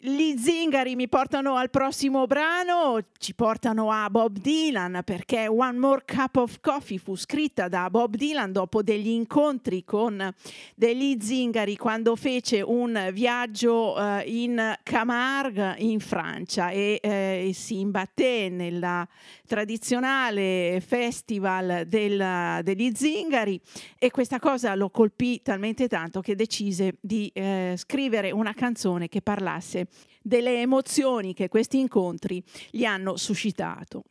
Gli 0.00 0.36
zingari 0.38 0.94
mi 0.94 1.08
portano 1.08 1.56
al 1.56 1.70
prossimo 1.70 2.28
brano, 2.28 3.00
ci 3.18 3.34
portano 3.34 3.90
a 3.90 4.08
Bob 4.08 4.38
Dylan 4.38 5.00
perché 5.04 5.48
One 5.48 5.76
More 5.76 6.04
Cup 6.06 6.36
of 6.36 6.60
Coffee 6.60 6.98
fu 6.98 7.16
scritta 7.16 7.66
da 7.66 7.90
Bob 7.90 8.14
Dylan 8.14 8.52
dopo 8.52 8.80
degli 8.80 9.08
incontri 9.08 9.82
con 9.82 10.32
degli 10.76 11.16
zingari 11.20 11.76
quando 11.76 12.14
fece 12.14 12.60
un 12.60 13.10
viaggio 13.12 13.98
eh, 13.98 14.22
in 14.26 14.72
Camargue 14.84 15.74
in 15.78 15.98
Francia 15.98 16.70
e 16.70 17.00
eh, 17.02 17.50
si 17.52 17.80
imbatté 17.80 18.50
nella 18.50 19.04
tradizionale 19.48 20.80
festival 20.86 21.86
del- 21.88 22.60
degli 22.62 22.92
zingari 22.94 23.60
e 23.98 24.12
questa 24.12 24.38
cosa 24.38 24.76
lo 24.76 24.90
colpì 24.90 25.42
talmente 25.42 25.88
tanto 25.88 26.20
che 26.20 26.36
decise 26.36 26.98
di 27.00 27.28
eh, 27.34 27.74
scrivere 27.76 28.30
una 28.30 28.54
canzone 28.54 29.08
che 29.08 29.22
parlasse 29.22 29.86
delle 30.28 30.60
emozioni 30.60 31.34
che 31.34 31.48
questi 31.48 31.80
incontri 31.80 32.40
gli 32.70 32.84
hanno 32.84 33.16
suscitato. 33.16 34.04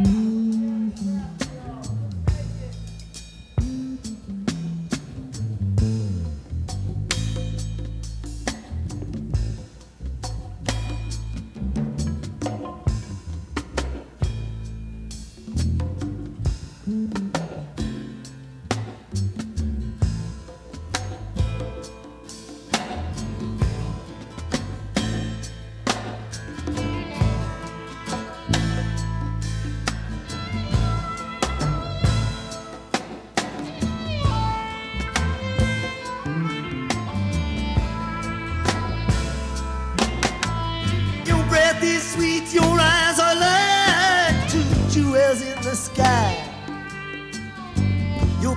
Your 0.00 1.37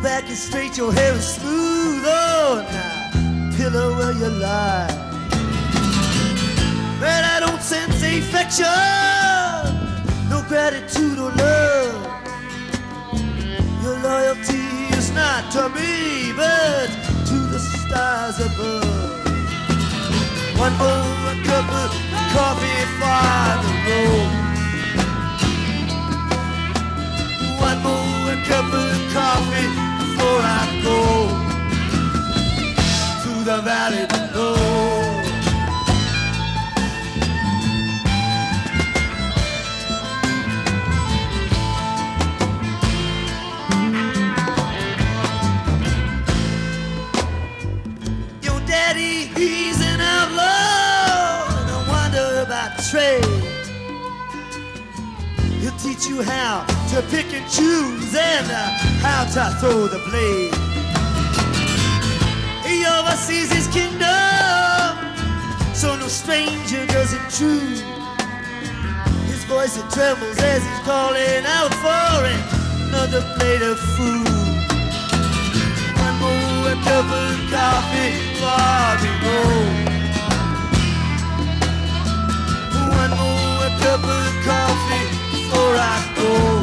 back 0.02 0.30
is 0.30 0.42
straight, 0.42 0.78
your 0.78 0.92
hair 0.92 1.14
is 1.14 1.36
smooth. 1.36 2.04
Oh, 2.06 2.66
now, 2.72 3.58
pillow 3.58 3.98
where 3.98 4.14
you 4.14 4.30
lie. 4.30 4.88
But 7.00 7.24
I 7.24 7.40
don't 7.40 7.62
sense 7.62 8.02
affection, 8.02 8.66
no 10.30 10.44
gratitude 10.48 11.18
or 11.20 11.32
love. 11.32 12.08
Your 13.84 13.98
loyalty 14.00 14.66
is 14.98 15.12
not 15.12 15.52
to 15.54 15.70
me, 15.70 16.34
but 16.36 16.88
to 17.28 17.38
the 17.54 17.60
stars 17.60 18.40
above. 18.40 19.02
One 20.58 20.74
more 20.78 21.36
cup 21.46 21.68
of 21.84 21.92
coffee 22.34 22.86
for 23.00 23.81
throw 59.62 59.86
the 59.86 60.00
blade. 60.10 60.56
He 62.66 62.84
oversees 62.84 63.54
his 63.54 63.68
kingdom, 63.68 64.98
so 65.76 65.96
no 65.96 66.08
stranger 66.08 66.84
does 66.88 67.14
intrude. 67.14 67.78
His 69.30 69.44
voice 69.44 69.78
it 69.78 69.88
trembles 69.92 70.40
as 70.40 70.64
he's 70.66 70.80
calling 70.80 71.46
out 71.46 71.72
for 71.84 72.26
another 72.88 73.22
plate 73.38 73.62
of 73.62 73.78
food. 73.98 74.28
One 76.06 76.18
more 76.26 76.76
cup 76.82 77.06
of 77.24 77.38
coffee 77.54 78.18
the 79.04 79.12
road. 79.26 79.86
One 82.98 83.14
more 83.22 83.70
cup 83.84 84.04
of 84.18 84.30
coffee 84.44 85.06
before 85.30 85.76
I 85.78 86.14
go 86.16 86.61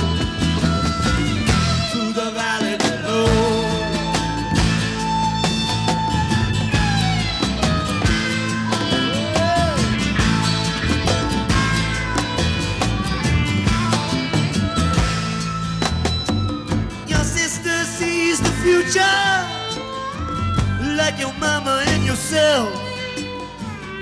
yourself. 22.31 22.75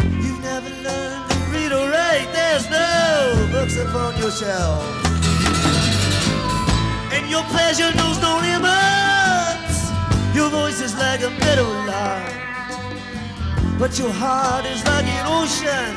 You've 0.03 0.43
never 0.43 0.69
learned 0.83 1.31
to 1.31 1.37
read 1.53 1.73
or 1.73 1.89
write. 1.91 2.29
There's 2.33 2.69
no 2.69 3.49
books 3.53 3.77
upon 3.77 4.19
your 4.19 4.33
shelf. 4.33 4.83
And 7.13 7.31
your 7.31 7.45
pleasure 7.45 7.95
knows 7.95 8.21
no 8.21 8.39
limits. 8.43 9.79
Your 10.35 10.51
voice 10.51 10.81
is 10.81 10.95
like 10.97 11.23
a 11.23 11.31
meadow 11.31 11.71
line, 11.87 13.79
But 13.79 13.97
your 13.99 14.11
heart 14.11 14.67
is 14.67 14.85
like 14.85 15.07
an 15.07 15.27
ocean, 15.39 15.95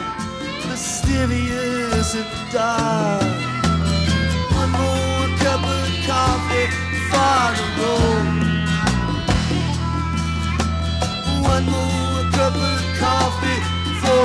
mysterious 0.70 2.14
and 2.14 2.52
dark. 2.52 3.24
One 4.54 4.72
more 4.72 5.28
cup 5.42 5.64
of 5.64 5.90
coffee, 6.06 6.68
far 7.10 7.56
to 7.56 7.64
roll. 7.82 8.40
one 11.42 11.66
more. 11.66 11.99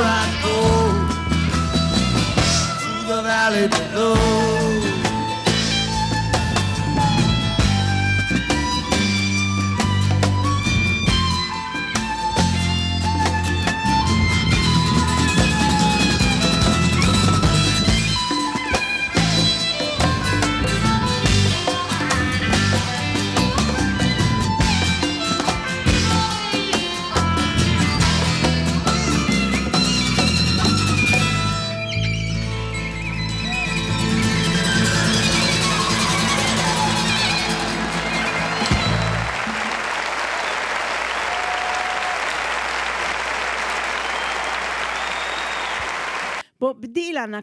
I 0.03 0.27
go 0.43 0.57
to 2.81 3.07
the 3.07 3.23
valley 3.23 3.69
below. 3.69 4.94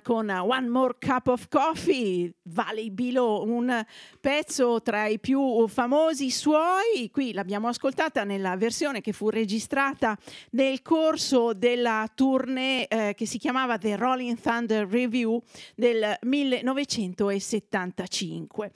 Con 0.01 0.29
One 0.29 0.69
More 0.69 0.95
Cup 0.99 1.27
of 1.27 1.47
Coffee, 1.49 2.33
Valley 2.43 2.91
Below, 2.91 3.45
un 3.45 3.85
pezzo 4.19 4.81
tra 4.81 5.07
i 5.07 5.19
più 5.19 5.67
famosi 5.67 6.31
suoi. 6.31 7.09
Qui 7.11 7.33
l'abbiamo 7.33 7.67
ascoltata 7.67 8.23
nella 8.23 8.55
versione 8.55 9.01
che 9.01 9.11
fu 9.11 9.29
registrata 9.29 10.17
nel 10.51 10.81
corso 10.81 11.51
della 11.53 12.09
tournée 12.13 12.87
eh, 12.87 13.13
che 13.15 13.25
si 13.25 13.37
chiamava 13.37 13.77
The 13.77 13.97
Rolling 13.97 14.39
Thunder 14.39 14.87
Review 14.87 15.43
del 15.75 16.15
1975. 16.21 18.71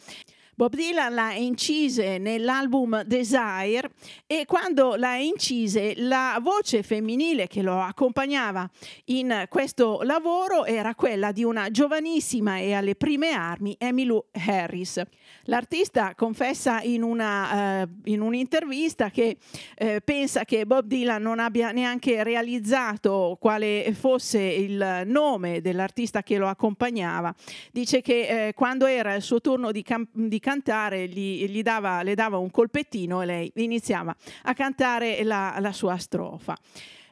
Bob 0.57 0.73
Dylan 0.73 1.13
la 1.13 1.33
incise 1.33 2.17
nell'album 2.17 3.03
Desire 3.03 3.91
e 4.25 4.45
quando 4.45 4.95
la 4.95 5.17
incise 5.17 5.95
la 5.97 6.39
voce 6.41 6.81
femminile 6.81 7.47
che 7.47 7.61
lo 7.61 7.81
accompagnava 7.81 8.69
in 9.07 9.47
questo 9.49 9.99
lavoro 10.03 10.63
era 10.63 10.95
quella 10.95 11.33
di 11.33 11.43
una 11.43 11.69
giovanissima 11.71 12.59
e 12.59 12.71
alle 12.71 12.95
prime 12.95 13.31
armi 13.31 13.75
Emmylou 13.77 14.27
Harris. 14.31 15.01
L'artista 15.43 16.13
confessa 16.15 16.81
in, 16.81 17.03
una, 17.03 17.81
eh, 17.81 17.87
in 18.05 18.21
un'intervista 18.21 19.09
che 19.09 19.37
eh, 19.75 20.01
pensa 20.01 20.43
che 20.43 20.65
Bob 20.65 20.85
Dylan 20.85 21.21
non 21.21 21.39
abbia 21.39 21.71
neanche 21.71 22.23
realizzato 22.23 23.37
quale 23.39 23.93
fosse 23.93 24.39
il 24.39 25.03
nome 25.05 25.61
dell'artista 25.61 26.23
che 26.23 26.37
lo 26.37 26.47
accompagnava. 26.47 27.33
Dice 27.71 28.01
che 28.01 28.47
eh, 28.47 28.53
quando 28.53 28.85
era 28.85 29.13
il 29.13 29.21
suo 29.21 29.39
turno 29.41 29.71
di, 29.71 29.83
cam- 29.83 30.07
di 30.11 30.39
cantare 30.39 31.07
gli, 31.07 31.45
gli 31.47 31.61
dava, 31.61 32.01
le 32.01 32.15
dava 32.15 32.37
un 32.37 32.49
colpettino 32.49 33.21
e 33.21 33.25
lei 33.25 33.51
iniziava 33.55 34.15
a 34.43 34.53
cantare 34.53 35.23
la, 35.23 35.57
la 35.59 35.71
sua 35.71 35.97
strofa. 35.97 36.57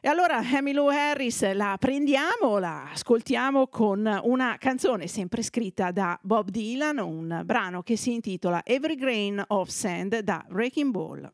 E 0.04 0.08
allora 0.08 0.42
Emmylou 0.46 0.88
Harris 0.88 1.50
la 1.54 1.78
prendiamo, 1.80 2.58
la 2.58 2.90
ascoltiamo 2.92 3.68
con 3.68 4.20
una 4.24 4.56
canzone 4.58 5.06
sempre 5.06 5.42
scritta 5.42 5.92
da 5.92 6.18
Bob 6.20 6.50
Dylan, 6.50 6.98
un 6.98 7.40
brano 7.42 7.82
che 7.82 7.96
si 7.96 8.12
intitola 8.12 8.62
Every 8.66 8.96
Grain 8.96 9.42
of 9.46 9.70
Sand 9.70 10.18
da 10.18 10.44
Wrecking 10.50 10.90
Ball. 10.90 11.32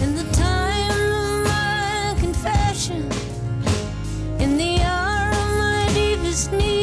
In 0.00 0.14
the 4.58 4.82
hour 4.82 5.30
of 5.30 5.48
my 5.56 5.86
deepest 5.94 6.52
need, 6.52 6.73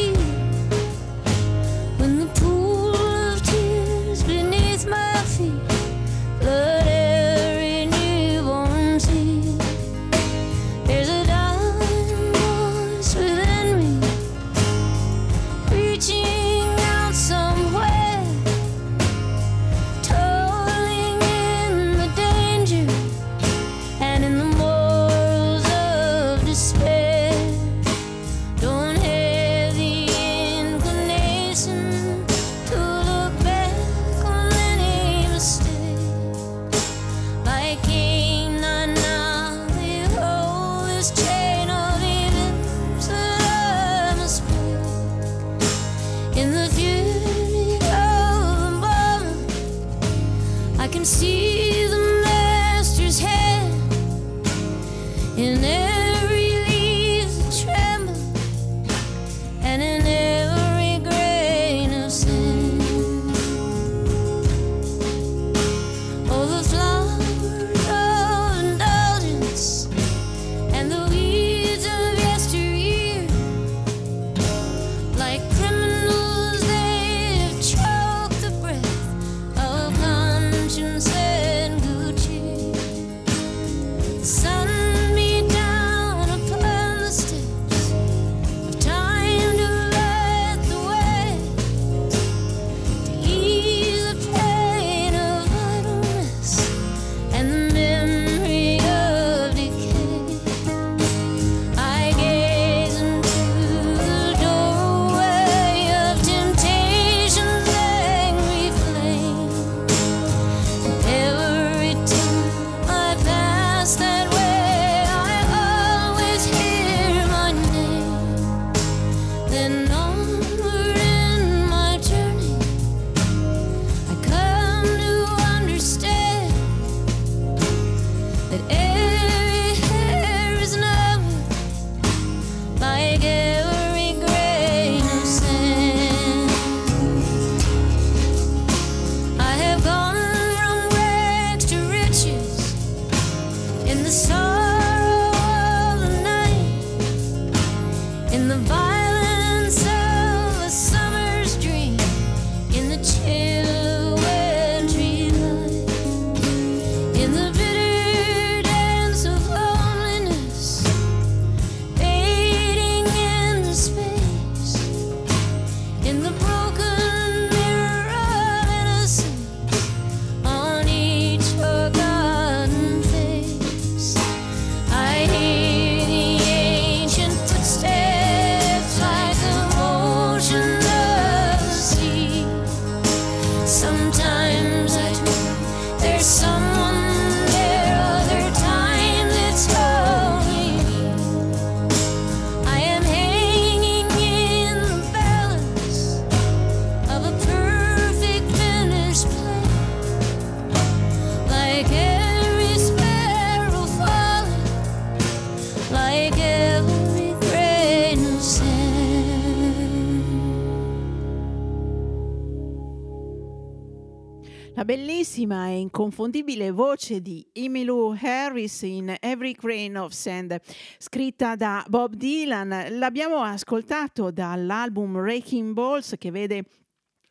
bellissima 215.41 215.67
e 215.67 215.79
inconfondibile 215.79 216.71
voce 216.71 217.21
di 217.21 217.45
Emmylou 217.53 218.15
Harris 218.19 218.81
in 218.83 219.15
Every 219.19 219.53
Grain 219.53 219.97
of 219.97 220.11
Sand, 220.11 220.59
scritta 220.97 221.55
da 221.55 221.83
Bob 221.87 222.15
Dylan. 222.15 222.97
L'abbiamo 222.97 223.41
ascoltato 223.41 224.31
dall'album 224.31 225.17
Raking 225.17 225.73
Balls 225.73 226.15
che 226.17 226.31
vede 226.31 226.65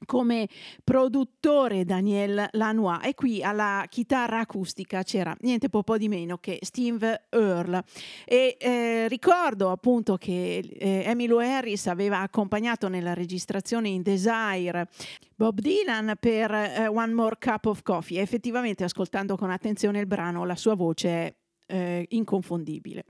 come 0.07 0.49
produttore 0.83 1.85
Daniel 1.85 2.49
Lanois. 2.53 3.01
E 3.05 3.15
qui 3.15 3.43
alla 3.43 3.85
chitarra 3.89 4.41
acustica 4.41 5.03
c'era 5.03 5.35
niente 5.41 5.69
po' 5.83 5.99
di 5.99 6.09
meno 6.09 6.39
che 6.39 6.59
Steve 6.63 7.27
Earle. 7.31 7.85
E 8.25 8.57
eh, 8.59 9.09
ricordo 9.09 9.71
appunto 9.71 10.17
che 10.17 10.59
eh, 10.59 11.03
Emmylou 11.07 11.39
Harris 11.39 11.87
aveva 11.87 12.21
accompagnato 12.21 12.89
nella 12.89 13.15
registrazione 13.15 13.89
in 13.89 14.03
Desire 14.03 14.89
Bob 15.35 15.61
Dylan 15.61 16.15
per 16.19 16.51
eh, 16.51 16.87
One 16.87 17.13
More 17.13 17.37
Cup 17.39 17.67
of 17.67 17.83
Coffee. 17.83 18.19
E 18.19 18.23
effettivamente 18.23 18.85
ascoltando 18.85 19.37
con 19.37 19.51
attenzione 19.51 20.01
il 20.01 20.07
brano 20.07 20.45
la 20.45 20.57
sua 20.57 20.75
voce 20.75 21.09
è 21.09 21.35
eh, 21.67 22.07
inconfondibile. 22.11 23.05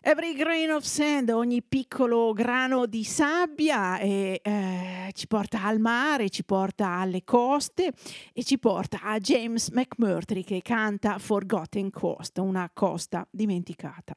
Every 0.00 0.34
grain 0.34 0.70
of 0.70 0.84
sand, 0.84 1.28
ogni 1.30 1.60
piccolo 1.60 2.32
grano 2.32 2.86
di 2.86 3.02
sabbia 3.02 3.98
e, 3.98 4.40
eh, 4.42 5.10
ci 5.12 5.26
porta 5.26 5.64
al 5.64 5.80
mare, 5.80 6.30
ci 6.30 6.44
porta 6.44 6.98
alle 6.98 7.24
coste 7.24 7.92
e 8.32 8.44
ci 8.44 8.58
porta 8.58 9.00
a 9.02 9.18
James 9.18 9.70
McMurtry 9.70 10.44
che 10.44 10.62
canta 10.62 11.18
Forgotten 11.18 11.90
Coast, 11.90 12.38
una 12.38 12.70
costa 12.72 13.26
dimenticata. 13.28 14.14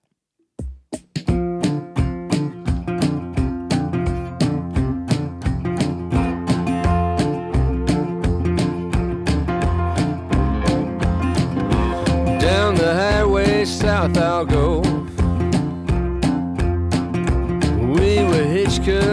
Down 12.37 12.75
the 12.75 12.93
highway 12.93 13.65
south 13.65 14.15
I'll 14.17 14.45
go. 14.45 14.90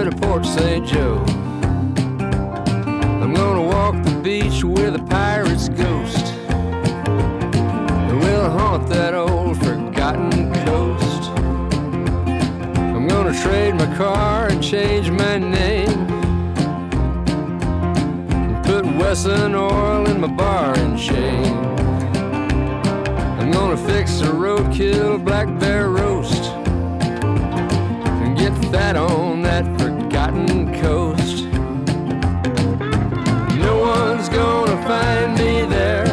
To 0.08 0.16
Port 0.16 0.46
St. 0.46 0.86
Joe. 0.86 1.22
I'm 3.20 3.34
gonna 3.34 3.62
walk 3.62 4.02
the 4.04 4.18
beach 4.22 4.64
where 4.64 4.90
the 4.90 5.02
pirate's 5.02 5.68
ghost. 5.68 6.32
And 6.48 8.18
we'll 8.18 8.48
haunt 8.48 8.88
that 8.88 9.12
old 9.12 9.58
forgotten 9.58 10.54
coast. 10.64 11.30
I'm 12.94 13.06
gonna 13.06 13.38
trade 13.42 13.74
my 13.74 13.94
car 13.96 14.48
and 14.48 14.62
change 14.62 15.10
my 15.10 15.36
name. 15.36 16.06
And 18.30 18.64
put 18.64 18.86
Wesson 18.86 19.54
oil 19.54 20.08
in 20.08 20.22
my 20.22 20.28
bar 20.28 20.72
and 20.78 20.98
chain. 20.98 21.54
I'm 23.38 23.50
gonna 23.50 23.76
fix 23.76 24.22
a 24.22 24.28
roadkill 24.28 25.22
black 25.22 25.48
bear 25.60 25.90
roast 25.90 26.44
and 28.22 28.38
get 28.38 28.54
fat 28.72 28.96
on 28.96 29.42
that 29.42 29.77
find 34.88 35.34
me 35.34 35.66
there 35.66 36.06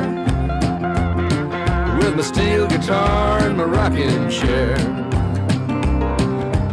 with 1.98 2.14
my 2.14 2.22
steel 2.22 2.68
guitar 2.68 3.40
and 3.40 3.56
my 3.56 3.64
rocking 3.64 4.30
chair. 4.30 4.76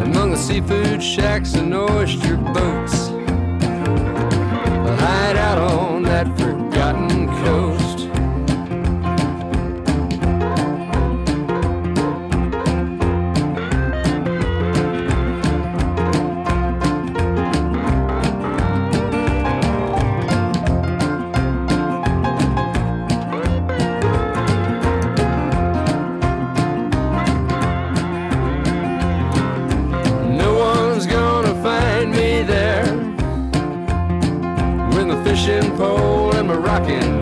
Among 0.03 0.33
the 0.33 0.37
seafood 0.37 1.01
shacks 1.01 1.55
and 1.55 1.73
oyster 1.73 2.37
boats, 2.37 3.11
I'll 4.89 4.97
hide 4.97 5.37
out 5.37 5.59
on 5.59 6.03
that 6.03 6.27
forgotten 6.37 6.62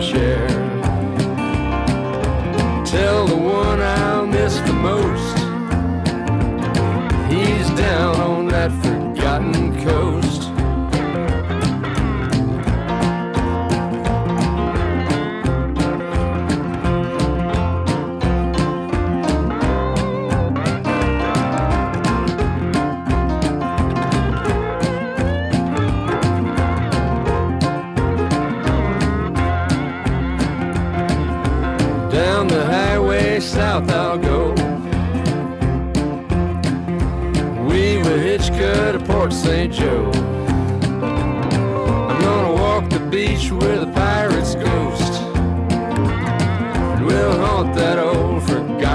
share. 0.01 0.50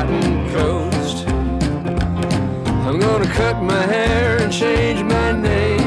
Forgotten 0.07 0.51
coast. 0.51 1.29
I'm 2.87 2.99
gonna 3.01 3.27
cut 3.27 3.63
my 3.63 3.83
hair 3.83 4.39
and 4.43 4.53
change 4.53 5.03
my 5.03 5.33
name. 5.33 5.81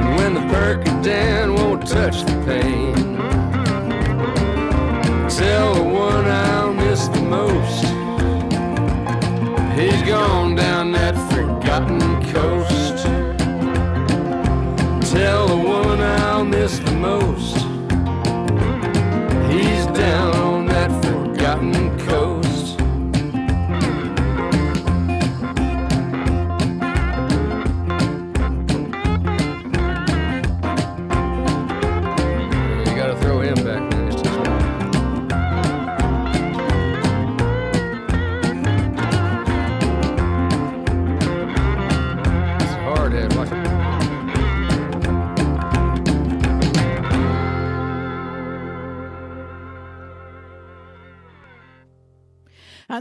And 0.00 0.16
when 0.16 0.34
the 0.34 0.40
Percodan 0.52 1.56
won't 1.56 1.86
touch 1.86 2.22
the 2.24 2.42
pain. 2.44 2.85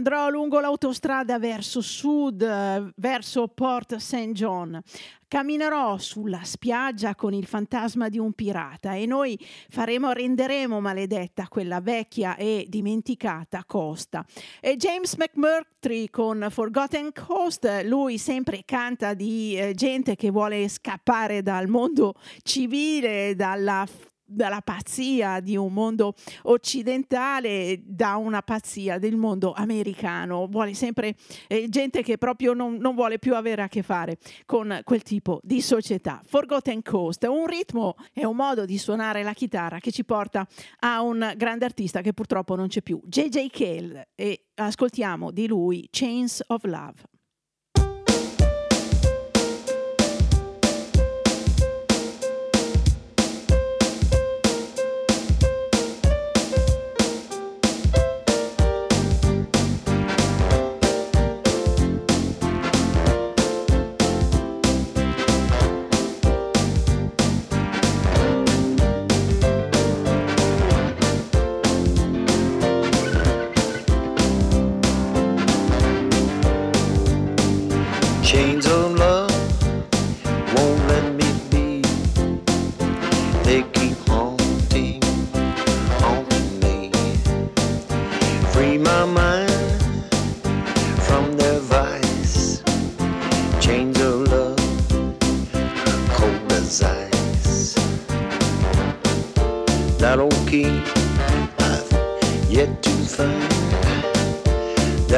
Andrò 0.08 0.30
lungo 0.30 0.60
l'autostrada 0.60 1.40
verso 1.40 1.82
sud, 1.82 2.40
eh, 2.44 2.92
verso 2.98 3.48
Port 3.48 3.96
St. 3.96 4.34
John. 4.34 4.80
Camminerò 5.28 5.98
sulla 5.98 6.44
spiaggia 6.44 7.16
con 7.16 7.34
il 7.34 7.48
fantasma 7.48 8.08
di 8.08 8.20
un 8.20 8.34
pirata 8.34 8.94
e 8.94 9.08
noi 9.08 9.36
faremo, 9.68 10.12
renderemo 10.12 10.80
maledetta 10.80 11.48
quella 11.48 11.82
vecchia 11.82 12.36
e 12.36 12.68
dimenticata 12.70 13.64
costa. 13.66 14.24
E 14.62 14.76
James 14.76 15.16
McMurtry 15.16 16.12
con 16.12 16.50
Forgotten 16.52 17.12
Coast, 17.12 17.68
lui 17.86 18.20
sempre 18.20 18.62
canta 18.64 19.16
di 19.16 19.58
eh, 19.58 19.74
gente 19.74 20.16
che 20.16 20.30
vuole 20.30 20.70
scappare 20.70 21.42
dal 21.42 21.68
mondo 21.68 22.14
civile, 22.44 23.34
dalla 23.36 23.88
dalla 24.26 24.62
pazzia 24.62 25.40
di 25.40 25.56
un 25.56 25.74
mondo 25.74 26.14
occidentale 26.44 27.82
da 27.84 28.16
una 28.16 28.42
pazzia 28.42 28.98
del 28.98 29.16
mondo 29.16 29.54
americano. 29.54 30.48
Vuole 30.48 30.74
sempre 30.74 31.16
eh, 31.48 31.68
gente 31.70 32.02
che 32.02 32.18
proprio 32.18 32.54
non, 32.54 32.76
non 32.76 32.96
vuole 32.96 33.20
più 33.20 33.36
avere 33.36 33.62
a 33.62 33.68
che 33.68 33.84
fare 33.84 34.18
con 34.46 34.82
quel 34.84 35.04
tipo 35.04 35.40
di 35.44 35.62
società. 35.62 36.22
Forgotten 36.26 36.82
Coast, 36.82 37.24
un 37.24 37.46
ritmo 37.46 37.96
e 38.14 38.26
un 38.26 38.36
modo 38.36 38.66
di 38.66 38.78
suonare 38.78 39.24
la 39.24 39.34
chitarra 39.34 39.80
che 39.80 39.92
ci 39.92 40.04
porta 40.04 40.48
a 40.80 41.02
un 41.02 41.34
grande 41.38 41.66
artista 41.66 42.02
che 42.02 42.14
purtroppo 42.14 42.56
non 42.56 42.68
c'è 42.68 42.82
più, 42.82 43.02
JJ 43.06 43.48
Cale, 43.50 44.10
e 44.16 44.46
ascoltiamo 44.56 45.32
di 45.32 45.48
lui 45.48 45.88
Chains 45.92 46.44
of 46.48 46.64
Love. 46.64 47.15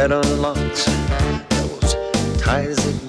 That 0.08 0.26
unlocks 0.26 0.86
those 1.50 2.42
ties 2.42 2.78
that 2.78 3.07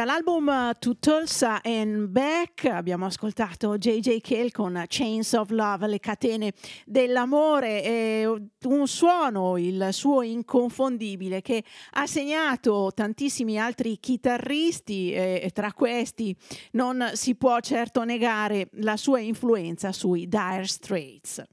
Dall'album 0.00 0.46
uh, 0.48 0.78
To 0.78 0.96
Tulsa 0.96 1.60
and 1.62 2.06
Back 2.06 2.64
abbiamo 2.64 3.04
ascoltato 3.04 3.76
JJ 3.76 4.20
Cale 4.22 4.50
con 4.50 4.82
Chains 4.88 5.34
of 5.34 5.50
Love, 5.50 5.88
le 5.88 5.98
catene 5.98 6.54
dell'amore, 6.86 8.24
un 8.64 8.88
suono, 8.88 9.58
il 9.58 9.88
suo 9.90 10.22
inconfondibile, 10.22 11.42
che 11.42 11.62
ha 11.90 12.06
segnato 12.06 12.92
tantissimi 12.94 13.60
altri 13.60 13.98
chitarristi 14.00 15.12
e 15.12 15.50
tra 15.52 15.74
questi 15.74 16.34
non 16.72 17.10
si 17.12 17.34
può 17.34 17.60
certo 17.60 18.02
negare 18.02 18.70
la 18.76 18.96
sua 18.96 19.20
influenza 19.20 19.92
sui 19.92 20.26
Dire 20.28 20.66
Straits. 20.66 21.44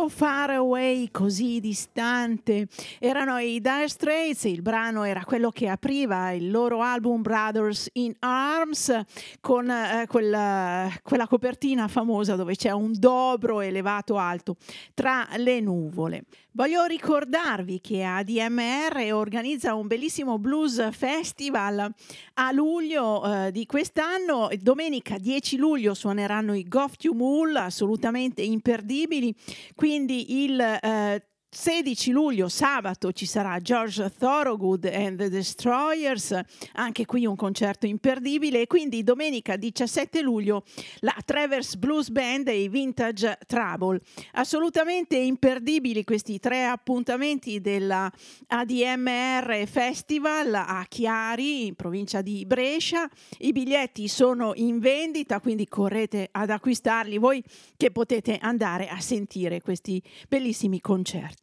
So 0.00 0.08
Far 0.08 0.48
Away, 0.48 1.10
così 1.10 1.60
distante. 1.60 2.68
Erano 2.98 3.36
i 3.36 3.60
Dire 3.60 3.86
Straits, 3.86 4.44
il 4.44 4.62
brano 4.62 5.02
era 5.02 5.26
quello 5.26 5.50
che 5.50 5.68
apriva 5.68 6.30
il 6.32 6.50
loro 6.50 6.80
album 6.80 7.20
Brothers 7.20 7.90
in 7.92 8.14
Arms 8.20 8.98
con 9.42 9.70
eh, 9.70 10.06
quella, 10.08 10.86
eh, 10.86 11.00
quella 11.02 11.26
copertina 11.26 11.86
famosa 11.86 12.34
dove 12.34 12.56
c'è 12.56 12.70
un 12.70 12.94
dobro 12.98 13.60
elevato 13.60 14.16
alto 14.16 14.56
tra 14.94 15.28
le 15.36 15.60
nuvole. 15.60 16.24
Voglio 16.52 16.84
ricordarvi 16.84 17.80
che 17.80 18.02
ADMR 18.02 19.12
organizza 19.12 19.74
un 19.74 19.86
bellissimo 19.86 20.36
blues 20.36 20.90
festival 20.90 21.94
a 22.34 22.50
luglio 22.50 23.46
eh, 23.46 23.52
di 23.52 23.66
quest'anno. 23.66 24.48
Domenica 24.58 25.16
10 25.16 25.56
luglio 25.58 25.94
suoneranno 25.94 26.54
i 26.54 26.66
Goff 26.66 26.96
Tumul, 26.96 27.54
assolutamente 27.54 28.42
imperdibili. 28.42 29.32
Qui 29.76 29.89
quindi 29.90 30.44
il 30.44 30.60
eh, 30.60 31.29
16 31.52 32.12
luglio, 32.12 32.48
sabato, 32.48 33.10
ci 33.12 33.26
sarà 33.26 33.58
George 33.58 34.12
Thorogood 34.16 34.84
and 34.84 35.18
the 35.18 35.28
Destroyers, 35.28 36.38
anche 36.74 37.04
qui 37.06 37.26
un 37.26 37.34
concerto 37.34 37.86
imperdibile. 37.86 38.60
E 38.60 38.66
quindi 38.68 39.02
domenica 39.02 39.56
17 39.56 40.22
luglio 40.22 40.62
la 41.00 41.16
Travers 41.24 41.74
Blues 41.74 42.10
Band 42.10 42.46
e 42.46 42.62
i 42.62 42.68
Vintage 42.68 43.36
Trouble. 43.48 44.00
Assolutamente 44.34 45.16
imperdibili 45.16 46.04
questi 46.04 46.38
tre 46.38 46.66
appuntamenti 46.66 47.60
della 47.60 48.08
ADMR 48.46 49.66
Festival 49.66 50.54
a 50.54 50.86
Chiari, 50.88 51.66
in 51.66 51.74
provincia 51.74 52.22
di 52.22 52.46
Brescia. 52.46 53.10
I 53.38 53.50
biglietti 53.50 54.06
sono 54.06 54.52
in 54.54 54.78
vendita, 54.78 55.40
quindi 55.40 55.66
correte 55.66 56.28
ad 56.30 56.50
acquistarli 56.50 57.18
voi 57.18 57.42
che 57.76 57.90
potete 57.90 58.38
andare 58.40 58.86
a 58.86 59.00
sentire 59.00 59.60
questi 59.60 60.00
bellissimi 60.28 60.80
concerti. 60.80 61.39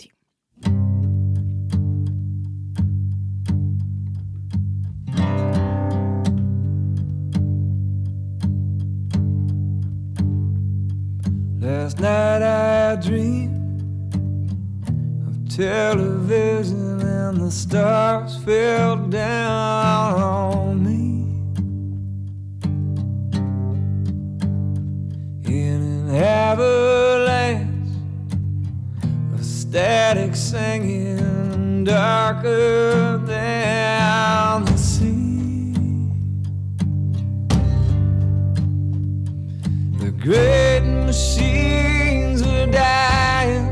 Last 11.60 12.00
night 12.00 12.42
I 12.42 12.96
dreamed 12.98 14.14
of 15.28 15.56
television 15.56 17.02
and 17.02 17.38
the 17.42 17.52
stars 17.52 18.38
fell 18.44 18.96
down 18.96 20.14
on 20.16 20.84
me. 20.84 21.26
In 25.52 25.82
an 25.82 26.16
avalanche 26.16 27.27
static 29.70 30.34
singing 30.34 31.84
darker 31.84 33.18
than 33.26 34.64
the 34.64 34.78
sea. 34.78 35.74
The 40.00 40.12
great 40.12 40.86
machines 41.06 42.44
were 42.44 42.68
dying. 42.68 43.68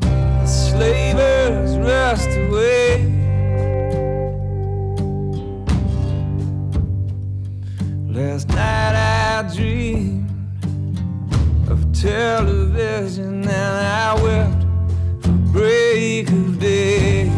The 0.00 0.46
slavers 0.46 1.78
rust 1.78 2.30
away. 2.30 3.06
Last 8.08 8.48
night 8.48 8.96
I 8.96 9.54
dreamed 9.54 10.28
of 11.70 11.92
television 12.98 13.34
and 13.34 13.44
then 13.44 13.84
I 13.86 14.14
wept 14.22 14.62
for 15.22 15.32
break 15.52 16.28
of 16.30 16.58
day. 16.58 17.30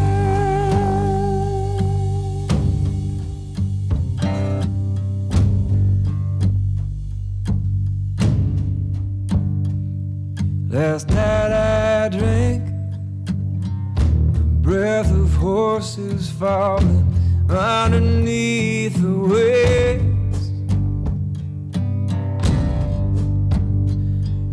Last 10.67 11.09
night 11.09 11.51
I 11.51 12.09
drank 12.09 12.65
the 13.25 13.33
breath 14.61 15.11
of 15.11 15.31
horses 15.35 16.31
falling 16.31 17.05
underneath 17.49 18.99
the 18.99 19.19
waves 19.19 20.10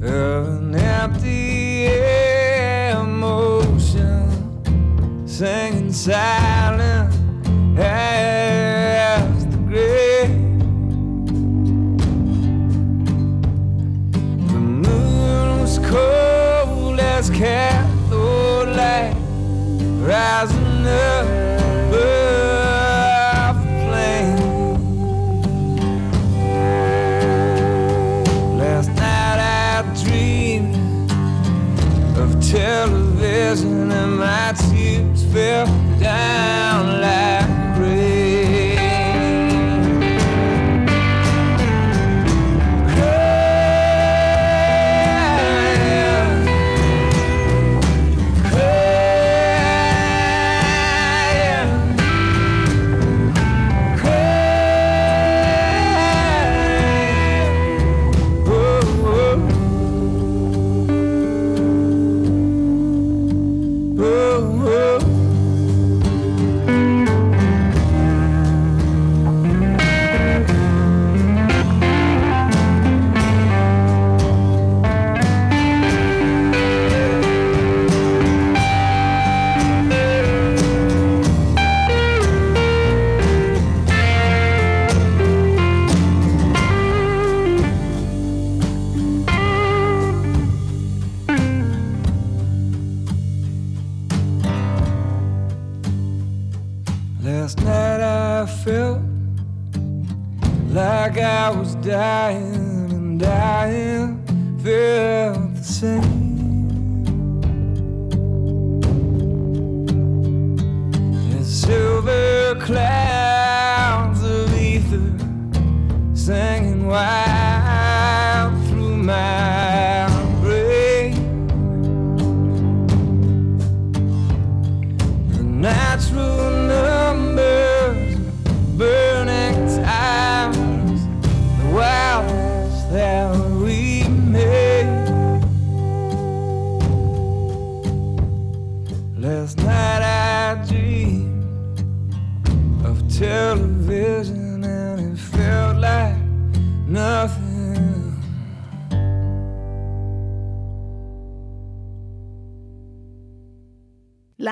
an 0.03 0.75
empty 0.75 1.87
emotion, 2.91 4.29
singing 5.27 5.93
silent 5.93 7.13
as 7.77 9.47
the 9.47 9.57
grave. 9.67 10.29
The 14.47 14.61
moon 14.61 15.61
was 15.61 15.79
cold 15.81 17.01
as 17.01 17.29
cathode 17.31 18.77
light, 18.77 19.17
rising 20.01 20.87
up 20.87 21.58
television 33.49 33.91
and 33.91 34.19
my 34.19 34.53
tears 34.53 35.25
fell 35.33 35.67
down 35.99 36.78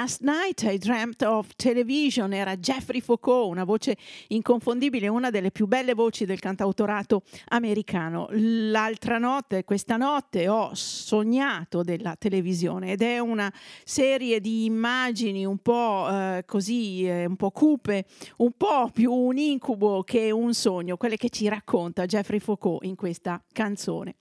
Last 0.06 0.22
Night 0.22 0.62
I 0.62 0.78
Dreamt 0.78 1.22
of 1.22 1.48
Television 1.56 2.32
era 2.32 2.56
Jeffrey 2.56 3.00
Foucault, 3.00 3.50
una 3.50 3.64
voce 3.64 3.96
inconfondibile, 4.28 5.08
una 5.08 5.30
delle 5.30 5.50
più 5.50 5.66
belle 5.66 5.94
voci 5.94 6.24
del 6.24 6.38
cantautorato 6.38 7.22
americano. 7.48 8.28
L'altra 8.30 9.18
notte, 9.18 9.64
questa 9.64 9.96
notte, 9.96 10.46
ho 10.46 10.70
sognato 10.74 11.82
della 11.82 12.14
televisione 12.14 12.92
ed 12.92 13.02
è 13.02 13.18
una 13.18 13.52
serie 13.82 14.40
di 14.40 14.66
immagini 14.66 15.44
un 15.44 15.58
po' 15.58 16.06
eh, 16.08 16.44
così, 16.46 17.04
eh, 17.04 17.24
un 17.24 17.34
po' 17.34 17.50
cupe, 17.50 18.04
un 18.36 18.52
po' 18.56 18.88
più 18.94 19.12
un 19.12 19.36
incubo 19.36 20.04
che 20.04 20.30
un 20.30 20.54
sogno, 20.54 20.96
quelle 20.96 21.16
che 21.16 21.30
ci 21.30 21.48
racconta 21.48 22.06
Jeffrey 22.06 22.38
Foucault 22.38 22.84
in 22.84 22.94
questa 22.94 23.42
canzone. 23.52 24.14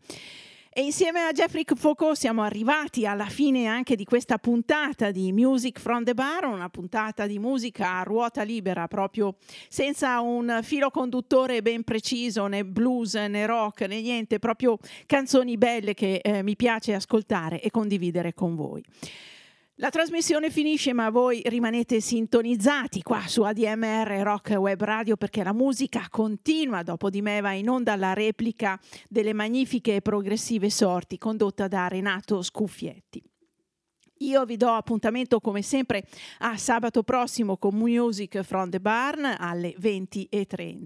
E 0.77 0.81
insieme 0.81 1.21
a 1.21 1.31
Jeffrey 1.31 1.63
Foucault 1.73 2.17
siamo 2.17 2.41
arrivati 2.41 3.05
alla 3.05 3.27
fine 3.27 3.65
anche 3.65 3.95
di 3.95 4.03
questa 4.03 4.37
puntata 4.37 5.09
di 5.09 5.31
Music 5.31 5.79
from 5.79 6.03
the 6.03 6.13
Bar, 6.13 6.43
una 6.43 6.67
puntata 6.67 7.27
di 7.27 7.39
musica 7.39 7.99
a 7.99 8.03
ruota 8.03 8.43
libera, 8.43 8.85
proprio 8.89 9.35
senza 9.69 10.19
un 10.19 10.59
filo 10.63 10.91
conduttore 10.91 11.61
ben 11.61 11.85
preciso, 11.85 12.47
né 12.47 12.65
blues 12.65 13.13
né 13.13 13.45
rock 13.45 13.87
né 13.87 14.01
niente, 14.01 14.37
proprio 14.37 14.77
canzoni 15.05 15.57
belle 15.57 15.93
che 15.93 16.17
eh, 16.17 16.43
mi 16.43 16.57
piace 16.57 16.93
ascoltare 16.93 17.61
e 17.61 17.71
condividere 17.71 18.33
con 18.33 18.57
voi. 18.57 18.83
La 19.79 19.89
trasmissione 19.89 20.51
finisce, 20.51 20.93
ma 20.93 21.09
voi 21.09 21.41
rimanete 21.43 21.99
sintonizzati 21.99 23.01
qua 23.01 23.27
su 23.27 23.41
ADMR 23.41 24.21
Rock 24.23 24.51
Web 24.51 24.81
Radio 24.81 25.17
perché 25.17 25.43
la 25.43 25.51
musica 25.51 26.07
continua. 26.09 26.81
Dopo 26.81 27.09
di 27.09 27.21
me 27.21 27.41
va 27.41 27.51
in 27.51 27.67
onda 27.67 27.97
la 27.97 28.13
replica 28.13 28.79
delle 29.09 29.33
magnifiche 29.33 29.95
e 29.95 30.01
progressive 30.01 30.69
sorti 30.69 31.17
condotta 31.17 31.67
da 31.67 31.89
Renato 31.89 32.41
Scuffietti. 32.41 33.21
Io 34.19 34.45
vi 34.45 34.55
do 34.55 34.69
appuntamento 34.69 35.41
come 35.41 35.61
sempre 35.61 36.05
a 36.37 36.55
sabato 36.55 37.03
prossimo 37.03 37.57
con 37.57 37.75
Music 37.75 38.43
from 38.43 38.69
the 38.69 38.79
Barn 38.79 39.25
alle 39.25 39.75
20.30. 39.77 40.85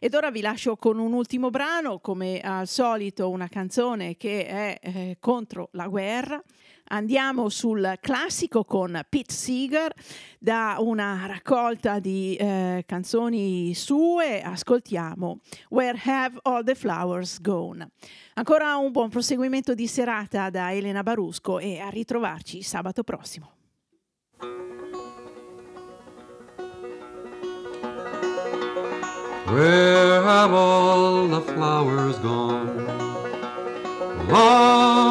Ed 0.00 0.14
ora 0.14 0.32
vi 0.32 0.40
lascio 0.40 0.74
con 0.74 0.98
un 0.98 1.12
ultimo 1.12 1.50
brano, 1.50 2.00
come 2.00 2.40
al 2.40 2.66
solito 2.66 3.30
una 3.30 3.46
canzone 3.46 4.16
che 4.16 4.46
è 4.46 4.78
eh, 4.82 5.16
contro 5.20 5.68
la 5.74 5.86
guerra. 5.86 6.42
Andiamo 6.88 7.48
sul 7.48 7.98
classico 8.00 8.64
con 8.64 9.04
Pete 9.08 9.32
Seeger 9.32 9.92
da 10.38 10.76
una 10.78 11.26
raccolta 11.26 11.98
di 11.98 12.36
eh, 12.36 12.84
canzoni 12.86 13.74
sue. 13.74 14.40
Ascoltiamo 14.40 15.40
Where 15.70 16.00
Have 16.04 16.38
All 16.42 16.64
the 16.64 16.74
Flowers 16.74 17.40
Gone. 17.40 17.88
Ancora 18.34 18.76
un 18.76 18.92
buon 18.92 19.08
proseguimento 19.08 19.74
di 19.74 19.86
serata 19.86 20.48
da 20.50 20.72
Elena 20.72 21.02
Barusco 21.02 21.58
e 21.58 21.80
a 21.80 21.88
ritrovarci 21.88 22.62
sabato 22.62 23.02
prossimo. 23.02 23.52
Where 29.46 30.22
have 30.22 30.52
all 30.52 31.28
the 31.28 31.40
flowers 31.40 32.18
gone? 32.18 32.84
Long 34.28 35.05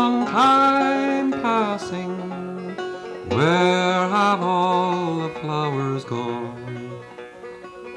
Where 3.36 4.08
have 4.08 4.42
all 4.42 5.18
the 5.18 5.30
flowers 5.42 6.06
gone? 6.06 7.02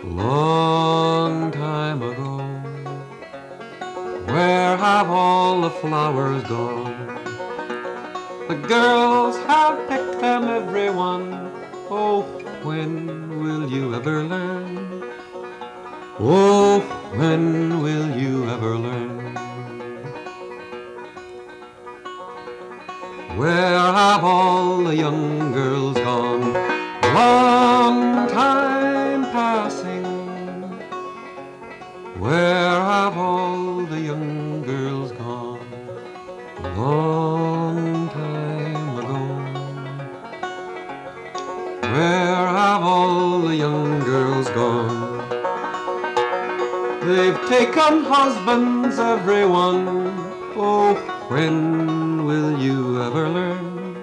Long 0.02 1.52
time 1.52 2.02
ago. 2.02 2.38
Where 4.26 4.76
have 4.76 5.08
all 5.08 5.60
the 5.60 5.70
flowers 5.70 6.42
gone? 6.42 7.20
The 8.48 8.56
girls 8.66 9.36
have 9.46 9.88
picked 9.88 10.20
them, 10.20 10.42
everyone. 10.42 11.52
Oh, 11.88 12.22
when 12.64 13.40
will 13.40 13.70
you 13.70 13.94
ever 13.94 14.24
learn? 14.24 15.04
Oh, 16.18 16.80
when 17.14 17.80
will 17.80 18.10
you 18.18 18.50
ever 18.50 18.76
learn? 18.76 19.27
Where 23.38 23.78
have 23.78 24.24
all 24.24 24.82
the 24.82 24.96
young 24.96 25.52
girls 25.52 25.94
gone? 25.94 26.54
Long 27.14 28.28
time 28.28 29.22
passing. 29.30 30.02
Where 32.18 32.80
have 32.92 33.16
all 33.16 33.84
the 33.86 34.00
young 34.00 34.62
girls 34.62 35.12
gone? 35.12 35.60
Long 36.76 38.08
time 38.08 38.98
ago. 38.98 39.22
Where 41.92 42.46
have 42.60 42.82
all 42.82 43.38
the 43.42 43.54
young 43.54 44.00
girls 44.00 44.48
gone? 44.48 45.28
They've 47.06 47.40
taken 47.48 48.02
husbands, 48.02 48.98
everyone. 48.98 49.86
Oh, 50.56 50.96
when 51.28 52.07
will 52.28 52.60
you 52.60 53.00
ever 53.00 53.26
learn? 53.26 53.96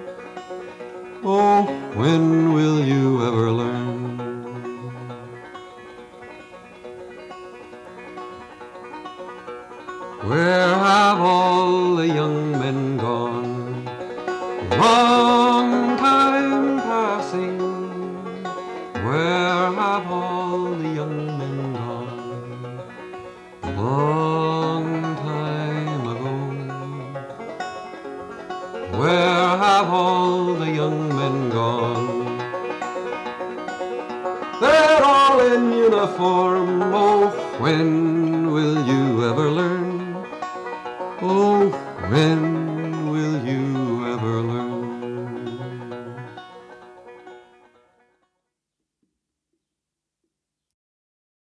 Oh, 1.22 1.62
when 1.94 2.52
will 2.56 2.80
you 2.84 3.24
ever 3.28 3.52
learn? 3.52 4.18
Where 10.28 10.74
have 10.90 11.20
all 11.20 11.94
the 11.94 12.08
young 12.08 12.50
men 12.62 12.96
gone? 12.96 13.86
form. 36.06 36.82
Oh, 36.94 37.30
when 37.58 38.52
will 38.52 38.86
you 38.86 39.28
ever 39.28 39.50
learn? 39.50 40.16
Oh, 41.20 41.68
when 42.10 42.55